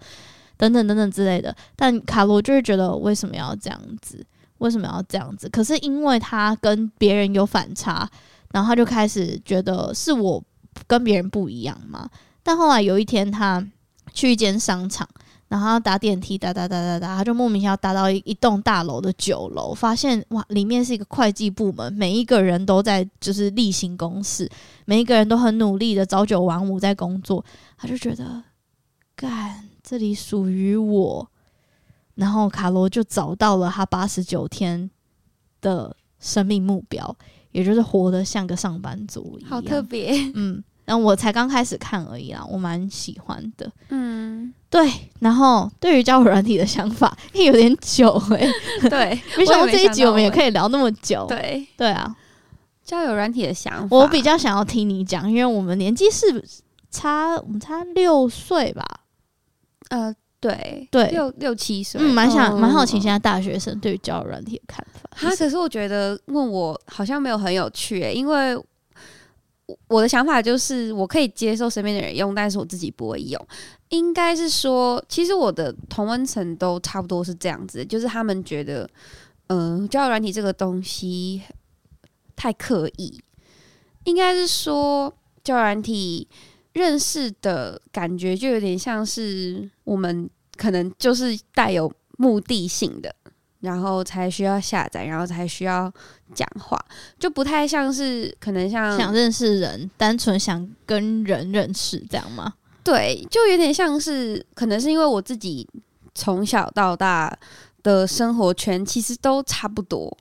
[0.58, 1.56] 等等等等之类的。
[1.76, 4.26] 但卡罗就是觉得为什么要这样子？
[4.58, 5.49] 为什么要这样子？
[5.49, 8.10] 可是因为他跟别人有反差，
[8.52, 10.43] 然后他就开始觉得是我
[10.88, 12.10] 跟别人不一样嘛。
[12.43, 13.66] 但后来有一天他。
[14.14, 15.08] 去一间商场，
[15.52, 24.49] 然后搭电梯，哒哒哒哒哒，他就莫名其妙搭到一一栋大楼的九楼，发现哇，里面是一个会计部门，每一个人都在就是例行公事，
[24.86, 27.43] 每一个人都很努力的朝九晚五在工作，
[27.76, 28.41] 他就觉得，
[29.14, 31.30] 干，这里属于我，
[32.16, 34.89] 然后卡罗就找到了他八十九天
[35.60, 37.14] 的生命目标，
[37.52, 40.64] 也就是活得像个上班族一样，好特别，嗯。
[40.86, 43.72] 然后我才刚开始看而已啦，我蛮喜欢的。
[43.90, 44.92] 嗯，对。
[45.20, 48.52] 然后对于交友软体的想法，有点久诶、
[48.82, 48.90] 欸。
[48.90, 51.26] 对， 没想到这一集我们也可以聊那么久。
[51.30, 52.14] 对，对啊。
[52.84, 56.44] 交友软体的想法，我比较想要听你讲，因为我们年纪是
[56.90, 58.84] 差，我们差六岁吧？
[59.90, 62.02] 呃，对，对，六六七岁。
[62.02, 65.10] 嗯，蛮想蛮好奇现在大学生对于交友软体的看法。
[65.12, 68.58] 他可是我觉得问我好像没有很有趣诶、欸，因为。
[69.88, 73.47] 我的想法就是，我可以接受身边的人用，但是我自己不会用。
[73.89, 78.89] 应该是说，其实我的同温层都差不多是这样子，就是他们觉得，
[79.47, 81.41] 嗯、呃，交软体这个东西
[82.36, 83.22] 太刻意。
[84.05, 85.13] 应该是说，
[85.43, 86.28] 交友软体
[86.74, 93.13] 认识的感觉就有点像是我们可能就是带有目的性的。
[93.62, 95.91] 然后才需要下载，然后才需要
[96.34, 96.84] 讲话，
[97.20, 102.53] 就不太像是可能像想认识人，单纯想跟人认识这样吗？
[102.84, 105.68] 对，就有点像是可能是因为我自己
[106.16, 107.38] 从小到大
[107.84, 110.18] 的生活圈其实都差不多，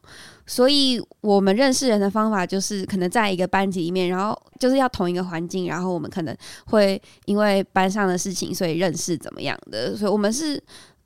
[0.47, 6.37] 所以我们认识人的方法就是可能在一个班级里面，然后就是要同一个环境，然后我们可能
[6.67, 10.63] 会因为班上的事情，所以认识怎么样的，所以我们是。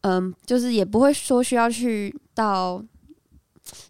[0.06, 2.82] 嗯，就是也不会说需要去到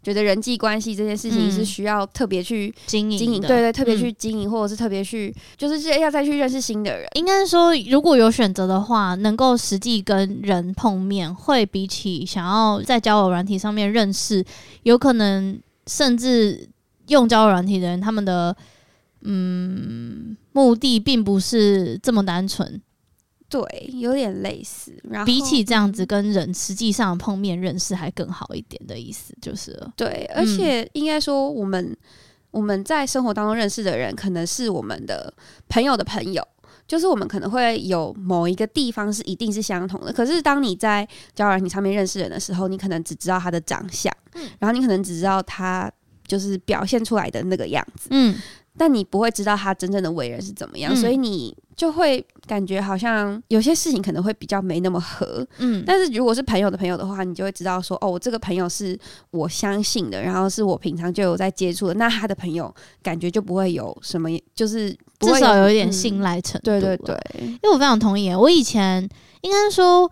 [0.02, 7.08] 觉得人际关系这件事情是需要特别去经营，经营对对，特别去经营，或者是特别去就是要再去认识新的人。
[7.14, 14.44] 应该说，如果有选择的话，能够实际跟人碰面，会比起想要在交友软体上面认识，
[14.84, 16.68] 有可能甚至
[17.08, 18.56] 用交友软体的人，他们的
[19.22, 22.80] 嗯目的并不是这么单纯。
[23.54, 24.92] 对，有点类似。
[25.04, 29.80] 然后比起这样子跟人实际上碰面认识还更好一点的意思，就是。
[29.94, 31.96] 对，而且应该说，我们、嗯、
[32.50, 35.32] 我们在生活当中认识的人，可能是我们的
[35.68, 36.44] 朋友的朋友，
[36.88, 40.12] 就是我们可能会有某一个地方是一定是相同的。
[40.12, 45.88] 可是当你在交友软体上面认识人的时候，你可能只知道他的长相，嗯、然后你可能只知道他
[46.26, 48.34] 就是表现出来的那个样子，嗯。
[48.76, 55.46] 但你不会知道他真正的为人是怎么样，嗯、所以你就会感觉好像有些事情可能会比较没那么合。
[55.58, 58.98] 嗯，但是如果是朋友的朋友的话，你就会知道说，哦，我这个朋友是
[59.30, 62.72] 我相信的，然后是我平常就有在接触的，那他的朋友
[63.02, 66.80] 感觉就不会有什么，就是至少有一点信赖程度、嗯。
[66.80, 68.32] 对对对，因为我非常同意。
[68.34, 69.08] 我以前
[69.42, 70.10] 应该说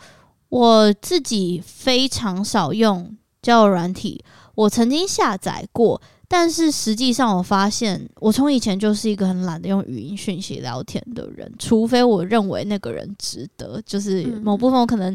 [0.48, 6.00] 我自己非常少用交友软体，我曾经下载过，
[6.32, 15.14] 但是实际上我发现，我从以前就是一个很懒得用语音讯息聊天的人，除非我认为那个人值得，就是某部分我可能。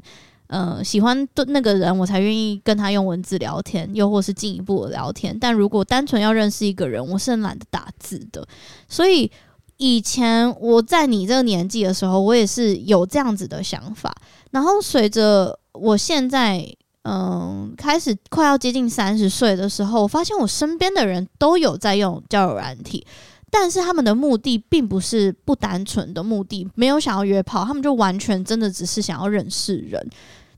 [0.49, 5.38] 呃，喜欢的那个人，我才愿意跟他用文字聊天，又或是进一步的聊天。
[5.38, 8.47] 但如果单纯要认识一个人，我是很懒得打字的。
[8.88, 9.30] 所以
[9.76, 14.15] 以前我在你这个年纪的时候，我也是有这样子的想法。
[14.51, 16.65] 然后随着我现在，
[17.10, 23.05] 嗯、开始快要接近三十岁的时候，我发现我身边的人都有在用交友软体。
[23.49, 30.05] 但是他们的目的并不是不单纯的目的，没有想要约炮，他们就完全真的只是想要认识人。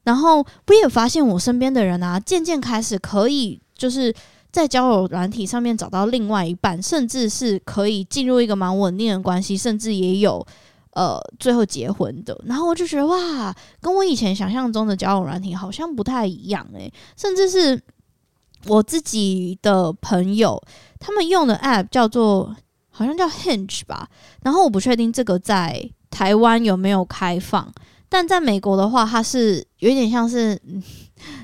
[0.04, 4.12] 然后我也发现我身边的人啊，渐渐开始可以就是
[4.52, 10.44] 在交友软体上面找到另外一半，甚至是可以进入一个蛮稳定的关系，甚至也有
[10.94, 12.40] 呃最后结婚的。
[12.46, 17.82] 然后我就觉得哇，跟我以前想象中的交友软体好像不太一样诶，甚至是
[18.66, 20.62] 我自己的朋友
[21.00, 22.56] 他们用的 App 叫做。
[22.92, 24.10] 好像叫 Hinge 吧，
[24.44, 27.72] 然后我不确定这个在台湾有没有开放，
[28.10, 30.62] 但在美国的话，它是有点像是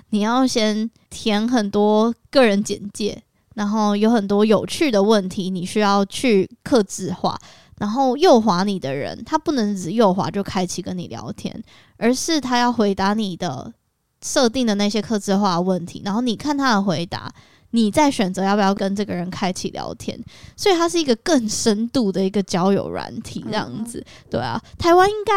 [0.10, 3.24] 你要先填很多个人简介，
[3.54, 7.40] 然后有很多有趣的问题，你需要去刻字化，
[7.78, 11.64] 然后右滑你的人，他不能只右滑就开启跟你聊天，
[11.98, 13.74] 而是他要回答你的
[14.22, 17.34] 设定的那些客制化问题，然后你看他的回答。
[17.72, 20.18] 你再选择要不要跟这个人开启聊天，
[20.56, 24.58] 所以它是一个更深度的一个交友软体，这样子，对啊。
[24.78, 25.34] 台湾应该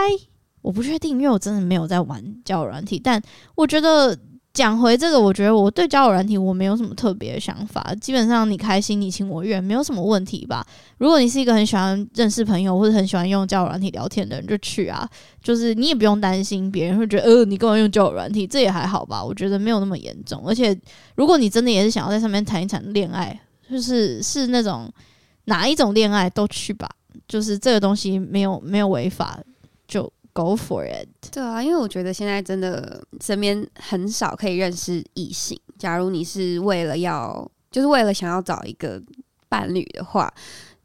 [0.63, 3.21] 我不确定，因为我真的没有在玩交友软体，但
[3.57, 4.17] 我觉得。
[4.55, 7.95] 讲回这个，我觉得我对交友软体我没有什么特别的想法。
[8.01, 10.67] 基本上你开心你情我愿，没有什么问题吧。
[10.97, 15.09] 如果你是一个很喜欢认识朋友或者很喜欢用交友软体聊天的人，就去啊。
[15.41, 19.25] 就是你也不用担心别人会觉得，呃，你跟我用交友软体，这也还好吧。
[19.25, 20.43] 我觉得没有那么严重。
[20.45, 20.77] 而且
[21.15, 23.39] 如果你真的也是想要在上面谈一谈恋爱，
[23.71, 24.91] 就是是那种
[25.45, 26.89] 哪一种恋爱都去吧。
[27.29, 29.39] 就是这个东西没有没有违法。
[30.39, 31.09] Go for it！
[31.33, 35.61] 对啊，因为我觉得现在真的身边很少可以认识异性。
[35.77, 39.03] 假如你是为了要，就是为了想要找一个
[39.49, 40.33] 伴侣的话，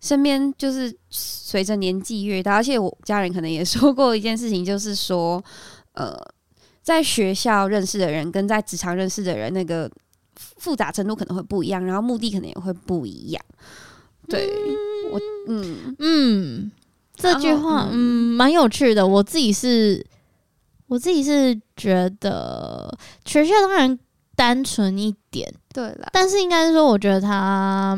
[0.01, 5.43] 身边就是随着年纪越大，而且我家人可能也 说过一件事情，就是说，
[5.93, 6.17] 呃，
[6.81, 9.87] 在学校认识的人跟在职场认识的人，那个
[10.35, 13.45] 复杂程度可能会不一样，然后目的可能也会不一样。
[14.27, 16.71] 对，嗯、我，嗯嗯。
[17.15, 19.05] 这句话，嗯，蛮有趣的。
[19.05, 20.05] 我自己是，
[20.87, 22.91] 我自己是觉得
[23.25, 23.97] 学校当然
[24.35, 27.97] 单纯一点，对了，但是应该是说，我觉得它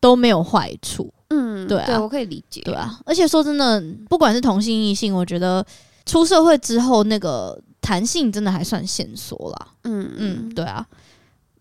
[0.00, 2.98] 都没有坏处，嗯，对啊，对，我可以理解，对啊。
[3.06, 5.64] 而且说真的，不管是同性异性，我觉得
[6.04, 9.68] 出社会之后，那个弹性真的还算线索啦。
[9.84, 10.84] 嗯嗯，对啊，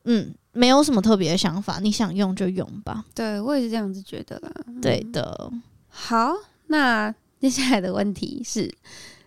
[0.05, 3.05] 嗯，没有什么特别的想法，你想用就用吧。
[3.13, 4.51] 对，我也是这样子觉得啦。
[4.81, 5.51] 对的。
[6.01, 6.33] 好，
[6.67, 8.73] 那接下来的问题是，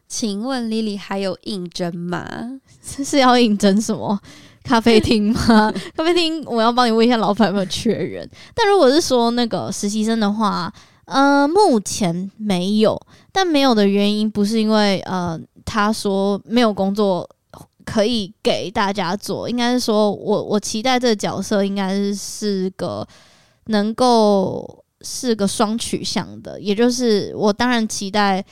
[0.08, 2.26] 请问 Lily 还有应征吗？
[2.82, 4.18] 是要应征什么
[4.64, 5.72] 咖啡厅吗？
[5.94, 8.28] 咖啡厅，我要帮你问一下老板有没有缺人。
[8.54, 10.72] 但如果是说那个实习生的话，
[11.04, 13.00] 呃，目前没有。
[13.30, 17.28] 但没有的原因不是因为呃，他说没有工作
[17.84, 23.06] 可以给大家做，应该是说我我期待这个角色应该是是个
[23.66, 24.81] 能够。
[25.02, 28.44] 是个双取向的，也就是我当然期待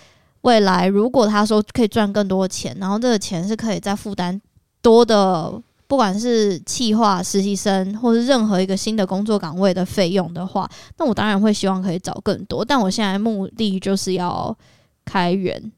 [0.42, 4.40] 未来，如果他说可以赚更多钱，然后这个钱是可以再负担
[4.80, 5.52] 多的，
[5.86, 12.64] 不管是企划实习生或是任何一个新的工作岗位的费用的话，那我当然会希望可以找更多。
[12.64, 14.56] 但我现在目的就是要
[15.04, 15.72] 开源，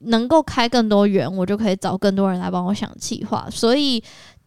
[0.00, 3.48] 能够开更多源，我就可以找更多人来帮我想企划。
[3.50, 4.02] 所以，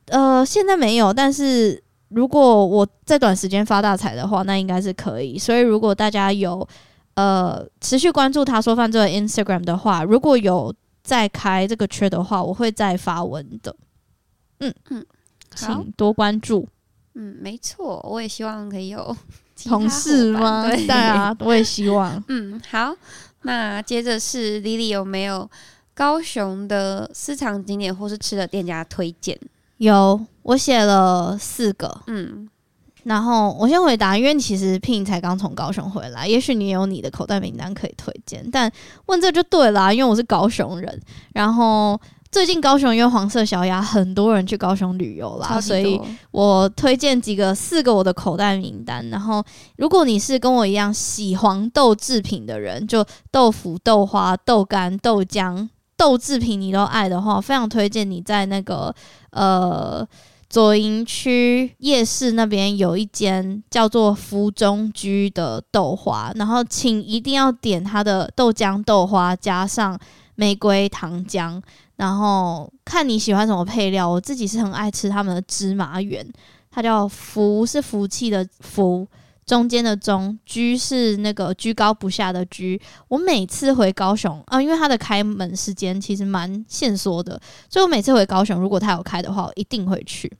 [0.07, 1.83] 呃，现在没有，但是。
[2.09, 5.37] 如果我在短时间发大财的话，那应该是可以。
[5.37, 6.67] 所以如果大家有
[7.15, 13.75] 呃持续关注他说犯罪的 Instagram 的话，如果有再开这个缺的话，我会再发文的。
[14.59, 15.05] 嗯嗯，
[15.55, 16.67] 请多关注。
[17.15, 19.15] 嗯，没错，我也希望可以有
[19.65, 20.67] 同事吗？
[20.69, 22.21] 对啊，我也希望。
[22.27, 22.95] 嗯，好。
[23.43, 25.49] 那接着是 Lily 有没有
[25.93, 29.39] 高雄的私藏景点或是吃的店家推荐？
[29.77, 30.19] 有，
[30.49, 32.49] 我写了四个，嗯，
[33.03, 38.71] 然后我先回答，因为其实 Pin 才刚从高雄回来，也许你有你的口袋名单可以推荐，但
[39.05, 40.99] 问这就对啦，因为我是高雄人，
[41.33, 49.43] 然后最近高雄因为黄色小鸭，很多人去高雄旅游啦，所以我推荐几个四个我的口袋名单，然后
[49.77, 55.69] 如果你是跟我一样喜黄豆制品的人，就豆腐、豆花、豆干、豆浆。
[55.95, 58.95] 豆制品你都爱的话，非常推荐你在那个
[59.31, 60.07] 呃
[60.49, 69.97] 左营区夜市那边有一间叫做福中居的豆花，然后请一定要点它的豆浆豆花加上
[70.33, 71.61] 玫瑰糖浆，
[71.97, 74.09] 然后看你喜欢什么配料。
[74.09, 76.27] 我自己是很爱吃他们的芝麻圆，
[76.71, 79.07] 它叫福是福气的福，
[79.49, 82.79] 中间的中，居是那个居高不下的居。
[83.07, 90.31] 我每次回高雄啊，因为它的开门时间其实蛮限缩的，所以我每次回高雄，如果它有开的话，我一定会去。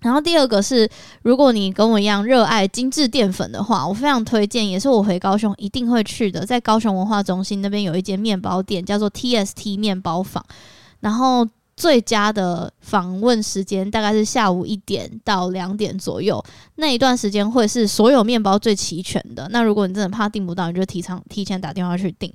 [0.00, 0.88] 然后第二个是，
[1.20, 10.42] 如果你跟我一样热爱精致淀粉的话，我非常推荐，也是我回高雄一定会去的，在高雄文化中心那边有一间面包店，叫做 TST 面包坊。
[11.00, 11.46] 然后
[11.80, 19.48] 最佳的访问时间大概是下午一点到两点左右，那一段时间会是所有面包最齐全的。
[19.50, 22.30] 那如果你真的怕订不到，你就提前提前打电话去订。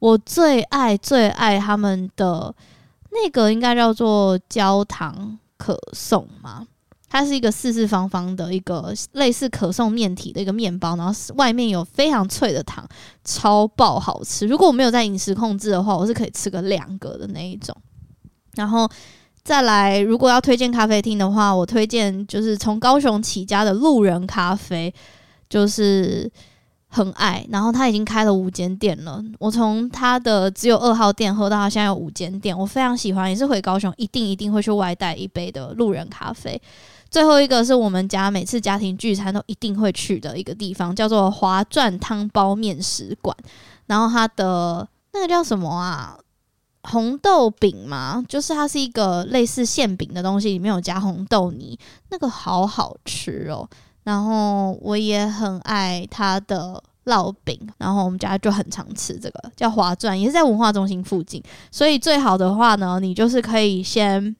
[0.00, 2.54] 我最爱最爱他们的
[3.10, 6.66] 那个，应该叫做焦糖可颂吗？
[7.08, 12.86] 它是一个四四方方的一个类似可颂面体的一个面包，然后外面有非常脆的糖，
[13.24, 14.46] 超爆好吃。
[14.46, 17.74] 如果我没有在饮食控制的话，我是可以吃个两个的那一种。
[18.54, 18.88] 然后
[19.42, 24.92] 再来，如果要推荐咖啡厅的话，我推荐就是从高雄起家的路人咖啡，
[25.48, 26.30] 就是
[26.88, 27.46] 很爱。
[27.50, 36.60] 然后他已经开了五间店了，我从他的只有二号店喝到他现在有五间店，我非常喜欢，也是回高雄一定一定会去外带一杯的路人咖啡。
[37.10, 43.36] 最后一个是我们家每次家庭聚餐都一定会去的一个地方，叫做华转汤包面食馆。
[43.86, 46.16] 然后它的那个叫什么啊？
[46.82, 51.78] 红豆饼嘛，就是它是一个类似馅饼的东西，里面有加红豆泥，
[52.10, 53.68] 那个好好吃哦。
[54.04, 61.42] 然后我也很爱它的烙饼，然后我们家就很常吃这个，叫华钻，也是在文化中心附近。
[61.70, 64.34] 所以最好的话呢，你就是可以先。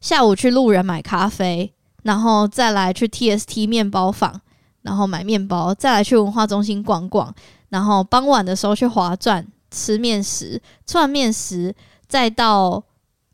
[0.00, 4.40] 下午去路人买咖啡，然后再来去 TST 面包坊，
[4.82, 7.34] 然后买面包，再来去文化中心逛逛，
[7.70, 11.74] 然后傍晚的时候去华钻吃面食，吃完面食
[12.06, 12.82] 再到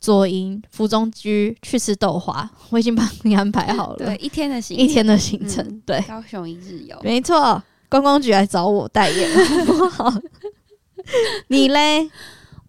[0.00, 2.48] 左营福中居去吃豆花。
[2.70, 9.30] 我已经帮你安排好了，对，一天的行一天的行程，嗯、对，高雄一日游，没错，观光局来找我代言，
[9.90, 10.12] 好，
[11.48, 12.10] 你嘞？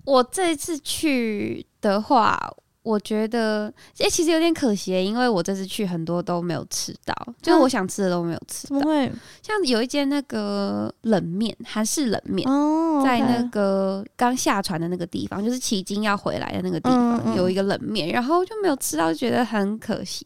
[0.03, 2.53] 我这次去的话。
[2.86, 3.65] 我觉得，
[3.97, 8.79] 哎、欸，其实有点可惜，因为我这次去很多都没有吃到，啊、就是我想吃的都没有吃到。
[9.41, 12.47] 像有一间那个冷面，韩式冷面，
[13.03, 20.23] 在那个刚下船的那个地方，就是旗津要回来的那个地方，嗯、有一个冷面，然后就没有吃到，就觉得很可惜。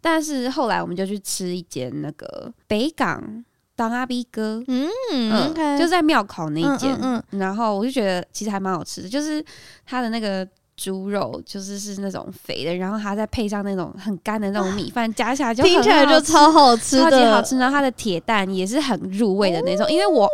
[0.00, 3.44] 但是后来我们就去吃一间那个北港
[3.76, 9.44] 当阿 B 哥，嗯，嗯、就在庙口那一间，嗯嗯嗯、然后我就觉得其实还蛮好吃的，就是
[9.86, 10.44] 它的那个。
[10.80, 17.58] 猪肉就是是那种肥的，然后它再配上那种很干的那种米饭，加起来就听起来就超好吃，超级好吃。
[17.58, 20.26] 然后它的铁蛋也是很入味的那种，因为我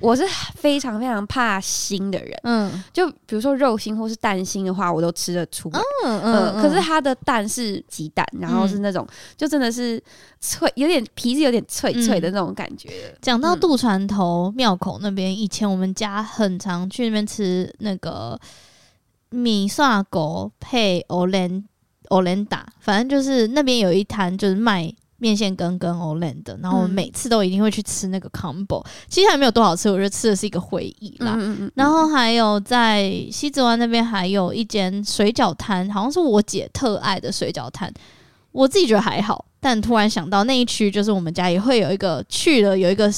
[0.00, 0.24] 我是
[0.56, 6.60] 非常非常怕腥的人，嗯，就比如说肉腥或是蛋腥的话，我都吃得出来，嗯嗯。
[6.60, 10.02] 可是它的蛋是鸡蛋，然后是那种就真的是
[10.40, 13.16] 脆，有点皮是有点脆脆的那种感觉。
[13.22, 18.36] 讲到渡船头庙口那边，以前我们家很常去那边吃那个。
[19.32, 21.64] 米萨狗配欧兰
[22.08, 31.34] 欧兰达，反正就是那边有一摊就是卖面线羹跟欧兰的，然后我每次都一定会去吃那个 combo，其实还没有多好吃，我觉得吃的是一个回忆啦。
[31.38, 37.92] 嗯嗯嗯，然后还有在西子湾那边还有一间水饺摊，好像是我姐特爱的水饺摊，
[38.50, 43.08] 我自己觉得还好，但突然想到那一区就是我们家也会有一个去了有一个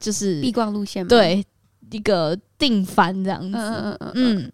[0.00, 1.44] 就是必逛路线，对，
[1.90, 4.12] 一个定番这样子，嗯嗯嗯。
[4.14, 4.38] 嗯。
[4.38, 4.52] 嗯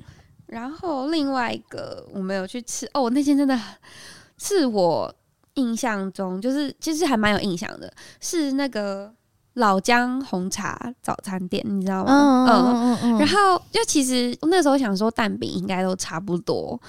[0.49, 3.59] 然后另外一个我没有去吃哦，那间真的
[4.39, 5.15] 是我
[5.55, 9.13] 印象中就是其实还蛮有印象的，是那个
[9.55, 12.47] 老姜红茶早餐店，你知道吗？
[12.49, 13.19] 嗯嗯嗯。
[13.19, 16.81] 然后就其实那时候想说蛋饼应该都差不多，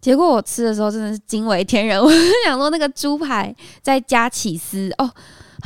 [0.00, 1.98] 结果我吃的时候真的是惊为天人。
[2.02, 5.10] 我就想说那个猪排再加起司哦，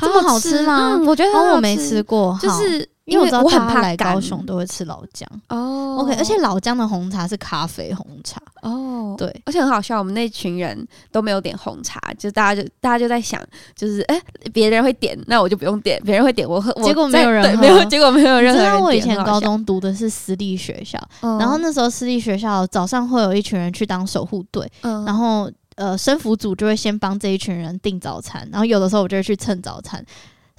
[0.00, 0.92] 这么好吃吗？
[0.94, 2.88] 嗯，我觉得我没吃过，就是。
[3.04, 13.42] 因为我知道大家来高雄都会吃老姜哦，OK，而且老姜的红茶是咖啡红茶哦，对，而且很好笑，我们那群人都没有点红茶，就大家就大家就在想，
[13.74, 14.20] 就是哎，
[14.52, 18.72] 别人会点，那我就不用点，别人会点我喝，结果没有人没有，结果没有任何人。
[18.72, 30.04] 因为我以前高中读的是私立学校，然后那时候私立学校早上会有一群人去当守护队，然后呃，生服组就会先帮这一群人订早餐，然后有的时候我就会去蹭早餐。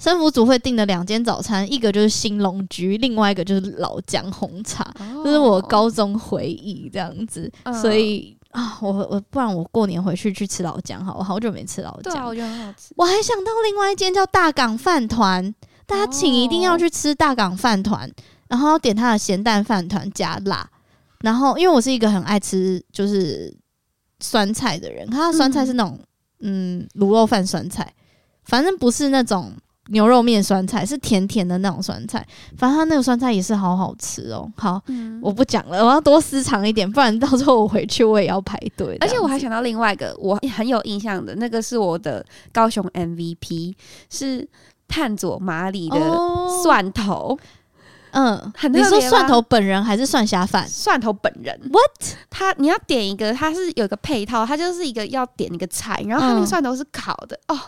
[0.04, 7.50] 生辅组会订的两间早餐，一个就是兴隆居，另外一个就是老姜红茶，这、哦、是我高中回忆这样子。
[7.62, 12.92] 嗯、所以啊，我我不然我过年回去去吃老姜好，我好久没吃老姜，对啊，我觉得很好吃。
[12.96, 15.54] 我还想到另外一间叫大港饭团，
[15.86, 18.12] 大家请一定要去吃大港饭团，
[18.48, 20.68] 然后点它的咸蛋饭团加辣。
[21.22, 23.56] 然后因为我是一个很爱吃就是
[24.20, 25.98] 酸菜的人，它的酸菜是那种
[26.40, 27.90] 嗯卤肉饭酸菜，
[28.44, 29.50] 反正不是那种。
[29.88, 32.26] 牛肉面酸菜是甜甜的那种酸菜，
[32.56, 34.50] 反正它那个酸菜也是好好吃哦。
[34.56, 38.96] 好，嗯、我不讲了，我要多私藏一点，不然到时候我回去我也要排队。
[39.00, 43.74] 而且我还想到另外一个我很有印象的那个是我的高雄 MVP，
[44.08, 44.48] 是
[44.88, 45.98] 探佐麻里的
[46.62, 47.38] 蒜头。
[48.12, 50.66] 哦、嗯，很你说蒜头本人还是蒜虾饭？
[50.68, 52.16] 蒜头本人？What？
[52.30, 57.60] 他你要点一个，它是有一个配套，它就是一个要点一个菜，然后它那个蒜头是烤的、嗯、哦。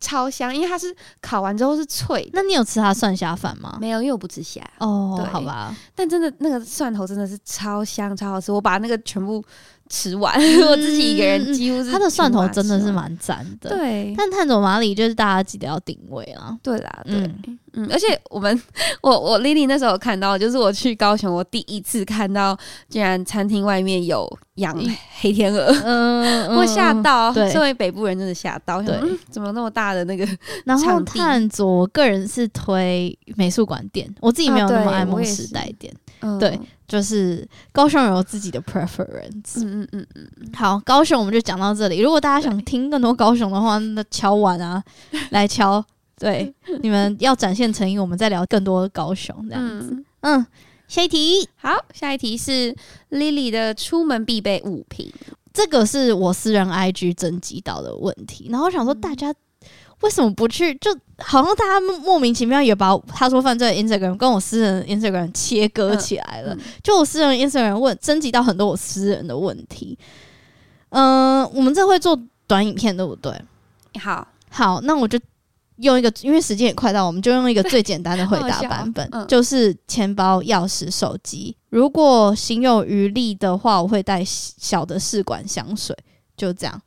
[0.00, 2.28] 超香，因为它是烤完之后是脆。
[2.32, 3.78] 那你有吃它蒜虾饭吗？
[3.80, 4.62] 没有，因为我不吃虾。
[4.78, 5.74] 哦，对好吧。
[5.94, 8.52] 但真的那个蒜头真的是超香，超好吃。
[8.52, 9.44] 我把那个全部
[9.94, 11.92] 吃完，嗯、 我自己一个人几乎是。
[11.92, 13.70] 它的蒜头真的是蛮赞的。
[13.70, 14.12] 对。
[14.18, 16.58] 但探佐马里就是大家记得要定位啊。
[16.62, 17.14] 对啦，对。
[17.14, 18.62] 嗯嗯，而且我们，
[19.02, 22.56] 我我 Lily 那时候有看到，就是我去高雄，我第一次看到，
[22.88, 24.80] 竟然餐厅外面有养
[25.18, 28.96] 黑天鹅，嗯，我吓到，对，作为北部人真的吓到，对，
[29.28, 30.24] 怎么那么大的那个？
[30.64, 35.92] 然后探佐，我个人是推美术馆店，我自己没有那么爱梦时代店，
[36.38, 40.52] 对，就是高雄有自己的 preference，嗯嗯嗯嗯。
[40.54, 44.82] 好，高雄我们就讲到这里，如果大家想听更多高雄的话，那敲碗啊，
[45.30, 45.84] 来敲。
[46.16, 49.88] 对，你们要展现诚意，我们再聊更多的高雄这样子。
[49.90, 50.46] 嗯，嗯，
[50.86, 52.74] 下一题，好，下一题是
[53.10, 55.12] Lily 的出门必备物品。
[55.52, 59.34] 这个是我私人 IG 征集到的问题，然后我想说大家
[60.04, 60.74] 为什么不去？
[60.76, 66.54] 就好像大家莫名其妙也把他说犯罪的 Instagram 跟我私人 Instagram 切割起来了。
[66.54, 69.98] 嗯嗯、就我私人 Instagram 问征集到很多我私人的问题。
[70.90, 73.32] 嗯、呃，我们这会做短影片对不对？
[74.00, 75.18] 好，好，那我就。
[75.78, 81.56] 用一个，因为时间也快到，我们就用一个最简单的回答版本， 嗯、就是钱包、钥匙、手机。
[81.70, 85.92] 如果行有余力的话，我会带小的试管香水，
[86.36, 86.80] 就这样。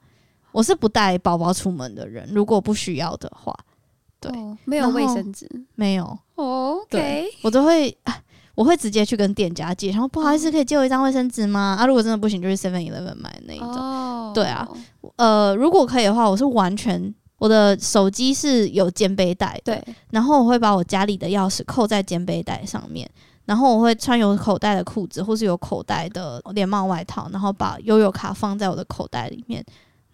[0.58, 3.55] 我是不带包包出门的人，如果不需要的话，
[4.20, 6.03] 对，哦、没有卫生纸，没有。
[6.34, 7.95] 哦、OK，我都会，
[8.55, 11.78] 我会直接去跟店家借，然后不好意思，可以借我一张卫生纸吗？
[11.80, 13.70] 啊，如果真的不行，就是 Seven Eleven 买的那一种。
[13.70, 14.68] 哦、对啊，
[15.18, 17.14] 呃，如果可以的话，我是完全。
[17.38, 23.08] 我的手机是有肩背带的，对，然后我会把我家里的钥匙扣在肩背带上面，
[23.45, 29.64] 然后我会穿有口袋的裤子或是有口袋的连帽外套，然后把悠悠卡放在我的口袋里面，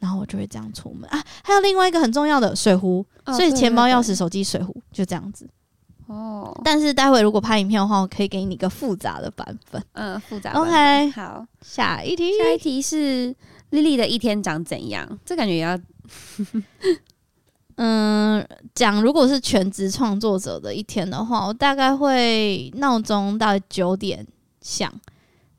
[0.03, 1.23] 然后我就会这样出门啊。
[1.41, 5.47] 还有另外一个很重要的水壶，哦、所以钱包、钥匙、手机、水壶就这样子。
[6.07, 9.81] 哦，但是待会如果拍影片的话，我可以给你一个复杂的版本。
[9.93, 10.51] 嗯，复杂。
[10.51, 13.33] OK，好，下一题，下一题是
[13.71, 15.17] Lily 的一天长怎样？
[15.23, 15.79] 这感觉也要。
[17.77, 18.45] 嗯，
[18.75, 24.27] 讲如果是全职创作者的一天的话，我大概会闹钟到九点
[24.61, 24.93] 响，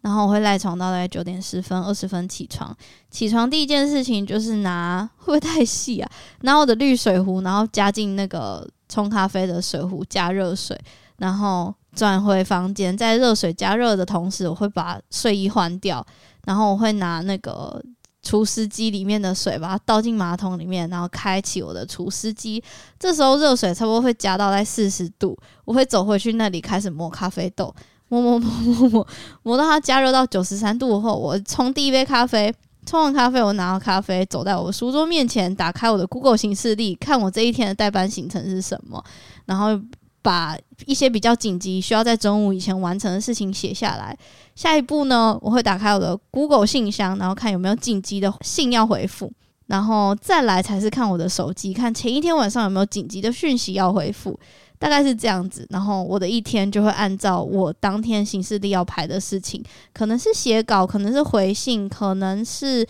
[0.04, 2.76] 然后我会赖床到大概九点十分、二十分起床。
[3.10, 6.10] 起床第一件事情就是拿，会不会太细啊？
[6.42, 10.78] 拿我的滤水壶，然后加进那个冲咖啡的水壶，加热水，
[11.16, 16.06] 然后转回房间，在热水加热的同时，我会把睡衣换掉，
[16.44, 17.82] 然后我会拿那个。
[18.26, 22.64] 除湿机里面的水，把它倒进马桶里面，然后开启我的除湿机。
[22.98, 27.74] 这时候热水差不多会加到在四十度，我会走回去那里开始磨咖啡豆，
[28.20, 29.06] 磨磨磨磨磨，
[29.42, 32.54] 磨到它加热到九十三度后，我冲第一杯咖啡。
[32.86, 39.02] 冲完咖啡，我拿到咖啡，走在我书桌面前，打开我的 Google 行事历，看我这一天的代班行程是什么，
[39.46, 39.80] 然后。
[40.24, 40.56] 把
[40.86, 44.16] 一些比较紧急需要在中午以前完成的事情写下来。
[44.54, 49.30] 下一步呢，我会打开我的 Google 信箱，然后看有没有紧急的信要回复，
[49.66, 54.38] 然后再来才是看我的手机，看前一天晚上有没有紧急的讯息要回复，
[54.78, 55.66] 大概是这样子。
[55.70, 59.62] 然后我的一天就会按照我当天行事历要排的事情，
[59.92, 62.86] 可能是写稿，可能是回信，可能是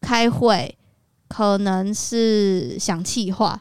[0.00, 0.76] 开会，
[1.28, 3.60] 可能是想气话，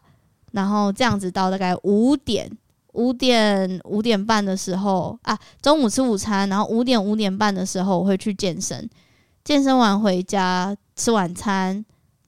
[0.51, 2.51] 然后这样子到大概五点。
[2.97, 8.89] 五点五点半的时候啊，中午吃午餐，然后五点五点半的时候我会去健身，
[9.43, 11.83] 健身完回家吃晚餐，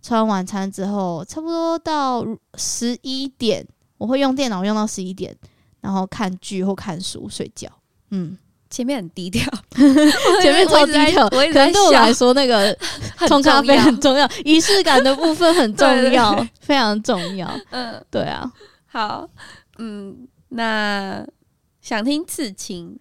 [0.08, 5.36] 吃完晚餐之后差不多到十一点，我会用电脑用到十一点，
[5.82, 7.70] 然后看剧或看书睡觉。
[8.12, 8.38] 嗯，
[8.70, 9.44] 前面很低调，
[10.42, 12.74] 前面超低调，可能对我来说那个
[13.28, 17.54] 冲咖啡很重要，仪式感的部分很重要，非常重要。
[17.72, 18.50] 嗯，对啊，
[18.86, 19.28] 好，
[19.78, 20.26] 嗯。
[20.50, 21.28] 那
[21.82, 22.98] 想听刺青，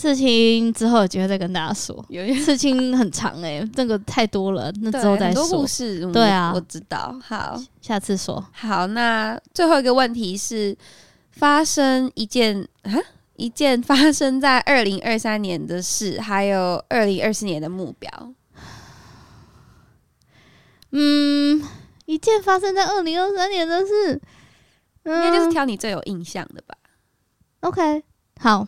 [0.00, 2.02] 刺青之后有机会再跟大家说。
[2.08, 5.46] 有刺青很长哎、欸，这个太多了，那之后再说。
[5.48, 7.14] 故事，对啊，我知道。
[7.22, 8.42] 好，下次说。
[8.50, 10.74] 好，那最后一个问题是，
[11.32, 12.96] 发生一件啊，
[13.36, 18.10] 一件发生在二零二三年的事，还有二零二四年的目标。
[20.92, 21.62] 嗯，
[22.06, 24.20] 一件发生在二零二三年的事，
[25.04, 26.74] 应该就是挑你最有印象的吧。
[27.60, 28.02] OK，
[28.40, 28.66] 好。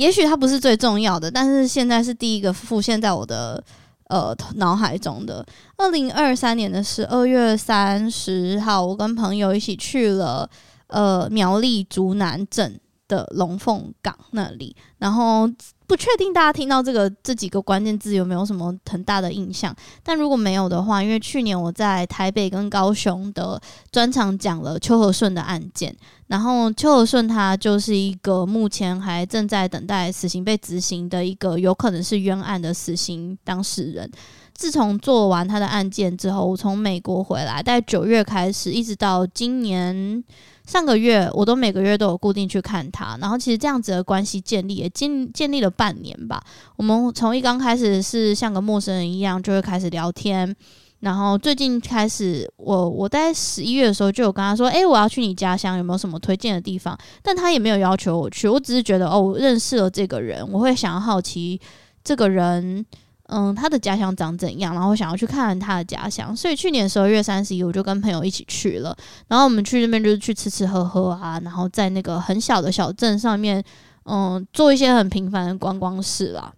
[0.00, 3.62] 也许它不是最重要的，但是现在是第一个浮现在我的
[4.08, 5.44] 呃脑海中的。
[5.76, 10.48] 二零二三年的十二月三十号，我跟朋友一起去了
[10.86, 15.46] 呃苗栗竹南镇的龙凤港那里，然后。
[15.90, 19.74] 不确定大家听到这个这几个关键字有没有什么很大的印象？
[20.04, 23.60] 但如果没有的话，因为去年我在台北跟高雄的
[23.90, 25.92] 专场讲了邱和顺的案件，
[26.28, 34.08] 然后邱和顺他就是一个目前还正在等待死刑被执行的一个有可能是冤案的死刑当事人。
[34.54, 40.22] 自从做完他的案件之后，我从美国回来，在九月开始，一直到今年。
[40.70, 46.40] 上个月我都每个月都有固定去看他，然后其实这样子的关系建立也建建立了半年吧。
[46.76, 50.54] 我们从一刚开始是像个陌生人一样，就会开始聊天，
[51.00, 56.96] 然后最近开始我我在十一月的时候就有跟他说，诶、我要去你家乡，有没有什么推荐的地方？
[57.20, 61.60] 但他也没有要求我去，我只是觉得哦，我认识了这个人，我会想要好奇
[62.04, 62.86] 这个人。
[63.32, 64.74] 嗯，他的家乡长怎样？
[64.74, 68.96] 然后想要去看看他的家乡，所以去年十二月三十一，我就跟朋友一起去了。
[69.28, 73.62] 然后我们去那边就是去吃吃喝喝啊，然后在那个很小的小镇上面，
[74.06, 76.52] 嗯，做一些很平凡的观光事啦。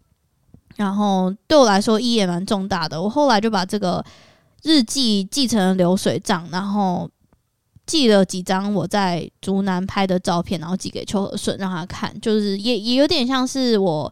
[0.76, 3.00] 然后对我来说意义也蛮重大的。
[3.00, 4.02] 我后来就把这个
[4.62, 7.06] 日记记成流水账，然后
[7.84, 14.10] 寄了几张我在竹南拍的照片，然后寄给邱和顺让他看，就是也也有点像是我。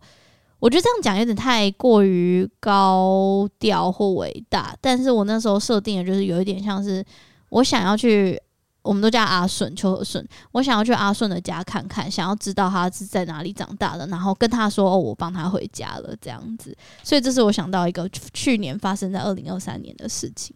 [0.61, 7.05] 我觉得这样讲有点太过于高调或伟大，但是我那时候设定的就是有一点像是
[7.49, 8.39] 我想要去，
[8.83, 20.55] 我们都叫阿顺邱和顺，我想要去阿顺的家看看，想要知道他是在哪里长大的，然后跟他说哦，我帮他回家了这样子，所以这是我想到一个去年发生在二零二三年的事情。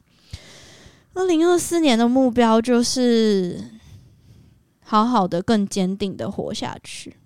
[1.15, 3.63] 二零二四年的目标就是
[4.83, 7.17] 好好的、更坚定的活下去。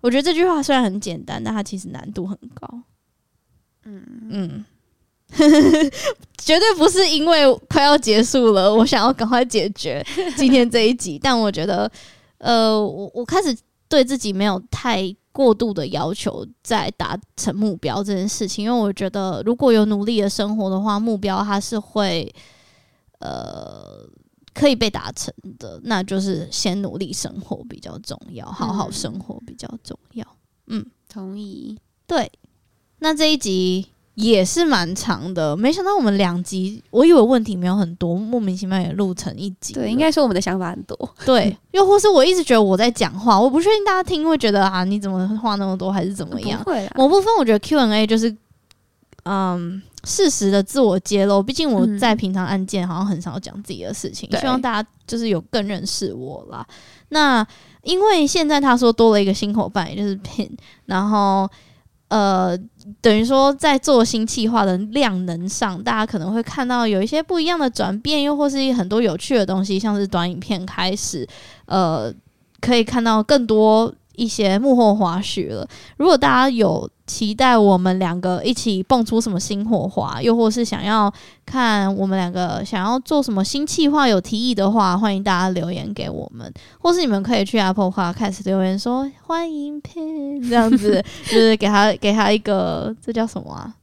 [0.00, 2.82] 我觉得这句话虽然很简单，但它其实难度很高。
[3.84, 4.64] 嗯嗯，
[6.38, 10.04] 绝对不是因为快要结束了，我想要赶快解决
[10.36, 11.18] 今天这一集。
[11.18, 11.90] 但我觉得，
[12.38, 13.56] 呃，我我开始
[13.88, 22.32] 对自己没有太过度的要求，在达成目标这件事情，因为我觉得如果有努力的生活的话，目标它是会，
[23.18, 24.08] 呃。
[24.54, 30.26] 可以被达成的，那就是先努力生活比较重要，好好生活比较重要。
[30.66, 31.78] 嗯，同意。
[32.06, 32.30] 对，
[32.98, 39.72] 那这一集也是蛮长的，没想到我们两集，我以为问题没有很多，莫名其妙也录成一集。
[39.72, 41.14] 对，应该说我们的想法很多。
[41.24, 46.62] 对， 又或是我一直觉得我在讲话，我不确定大家听会觉得啊，你怎么话那么多，还是怎么样？
[46.64, 46.92] 不会啦。
[46.96, 48.36] 某部分我觉得 Q&A 就是，
[49.24, 49.82] 嗯。
[50.02, 56.66] 适时的自我揭露，毕竟我在平常案件好像很少讲自己的事情，嗯，希望大家就是有更认识我啦。
[57.10, 57.46] 那
[57.82, 60.48] 因为现在他说多了一个新伙伴，也就是 Pin，
[60.86, 61.46] 然后
[62.08, 62.56] 呃，
[63.02, 71.28] 等于说在做新企划的量能上，大家可能会看到有一些不一样的转变，又或是很多有趣的东西，像是短影片开始，
[71.66, 72.10] 呃，
[72.62, 73.94] 可以看到更多。
[74.16, 75.66] 一些幕后花絮了。
[75.96, 81.12] 如果大家有期待我们两个一起蹦出什么新火花，又或是想要
[81.44, 93.74] 看我们两个想要做什么新计划有提议的话，欢迎大家留言给我们，或是你们可以去 Apple Podcast 留言说欢迎 Pin 这样子， 就是给他给他一个这叫什么啊？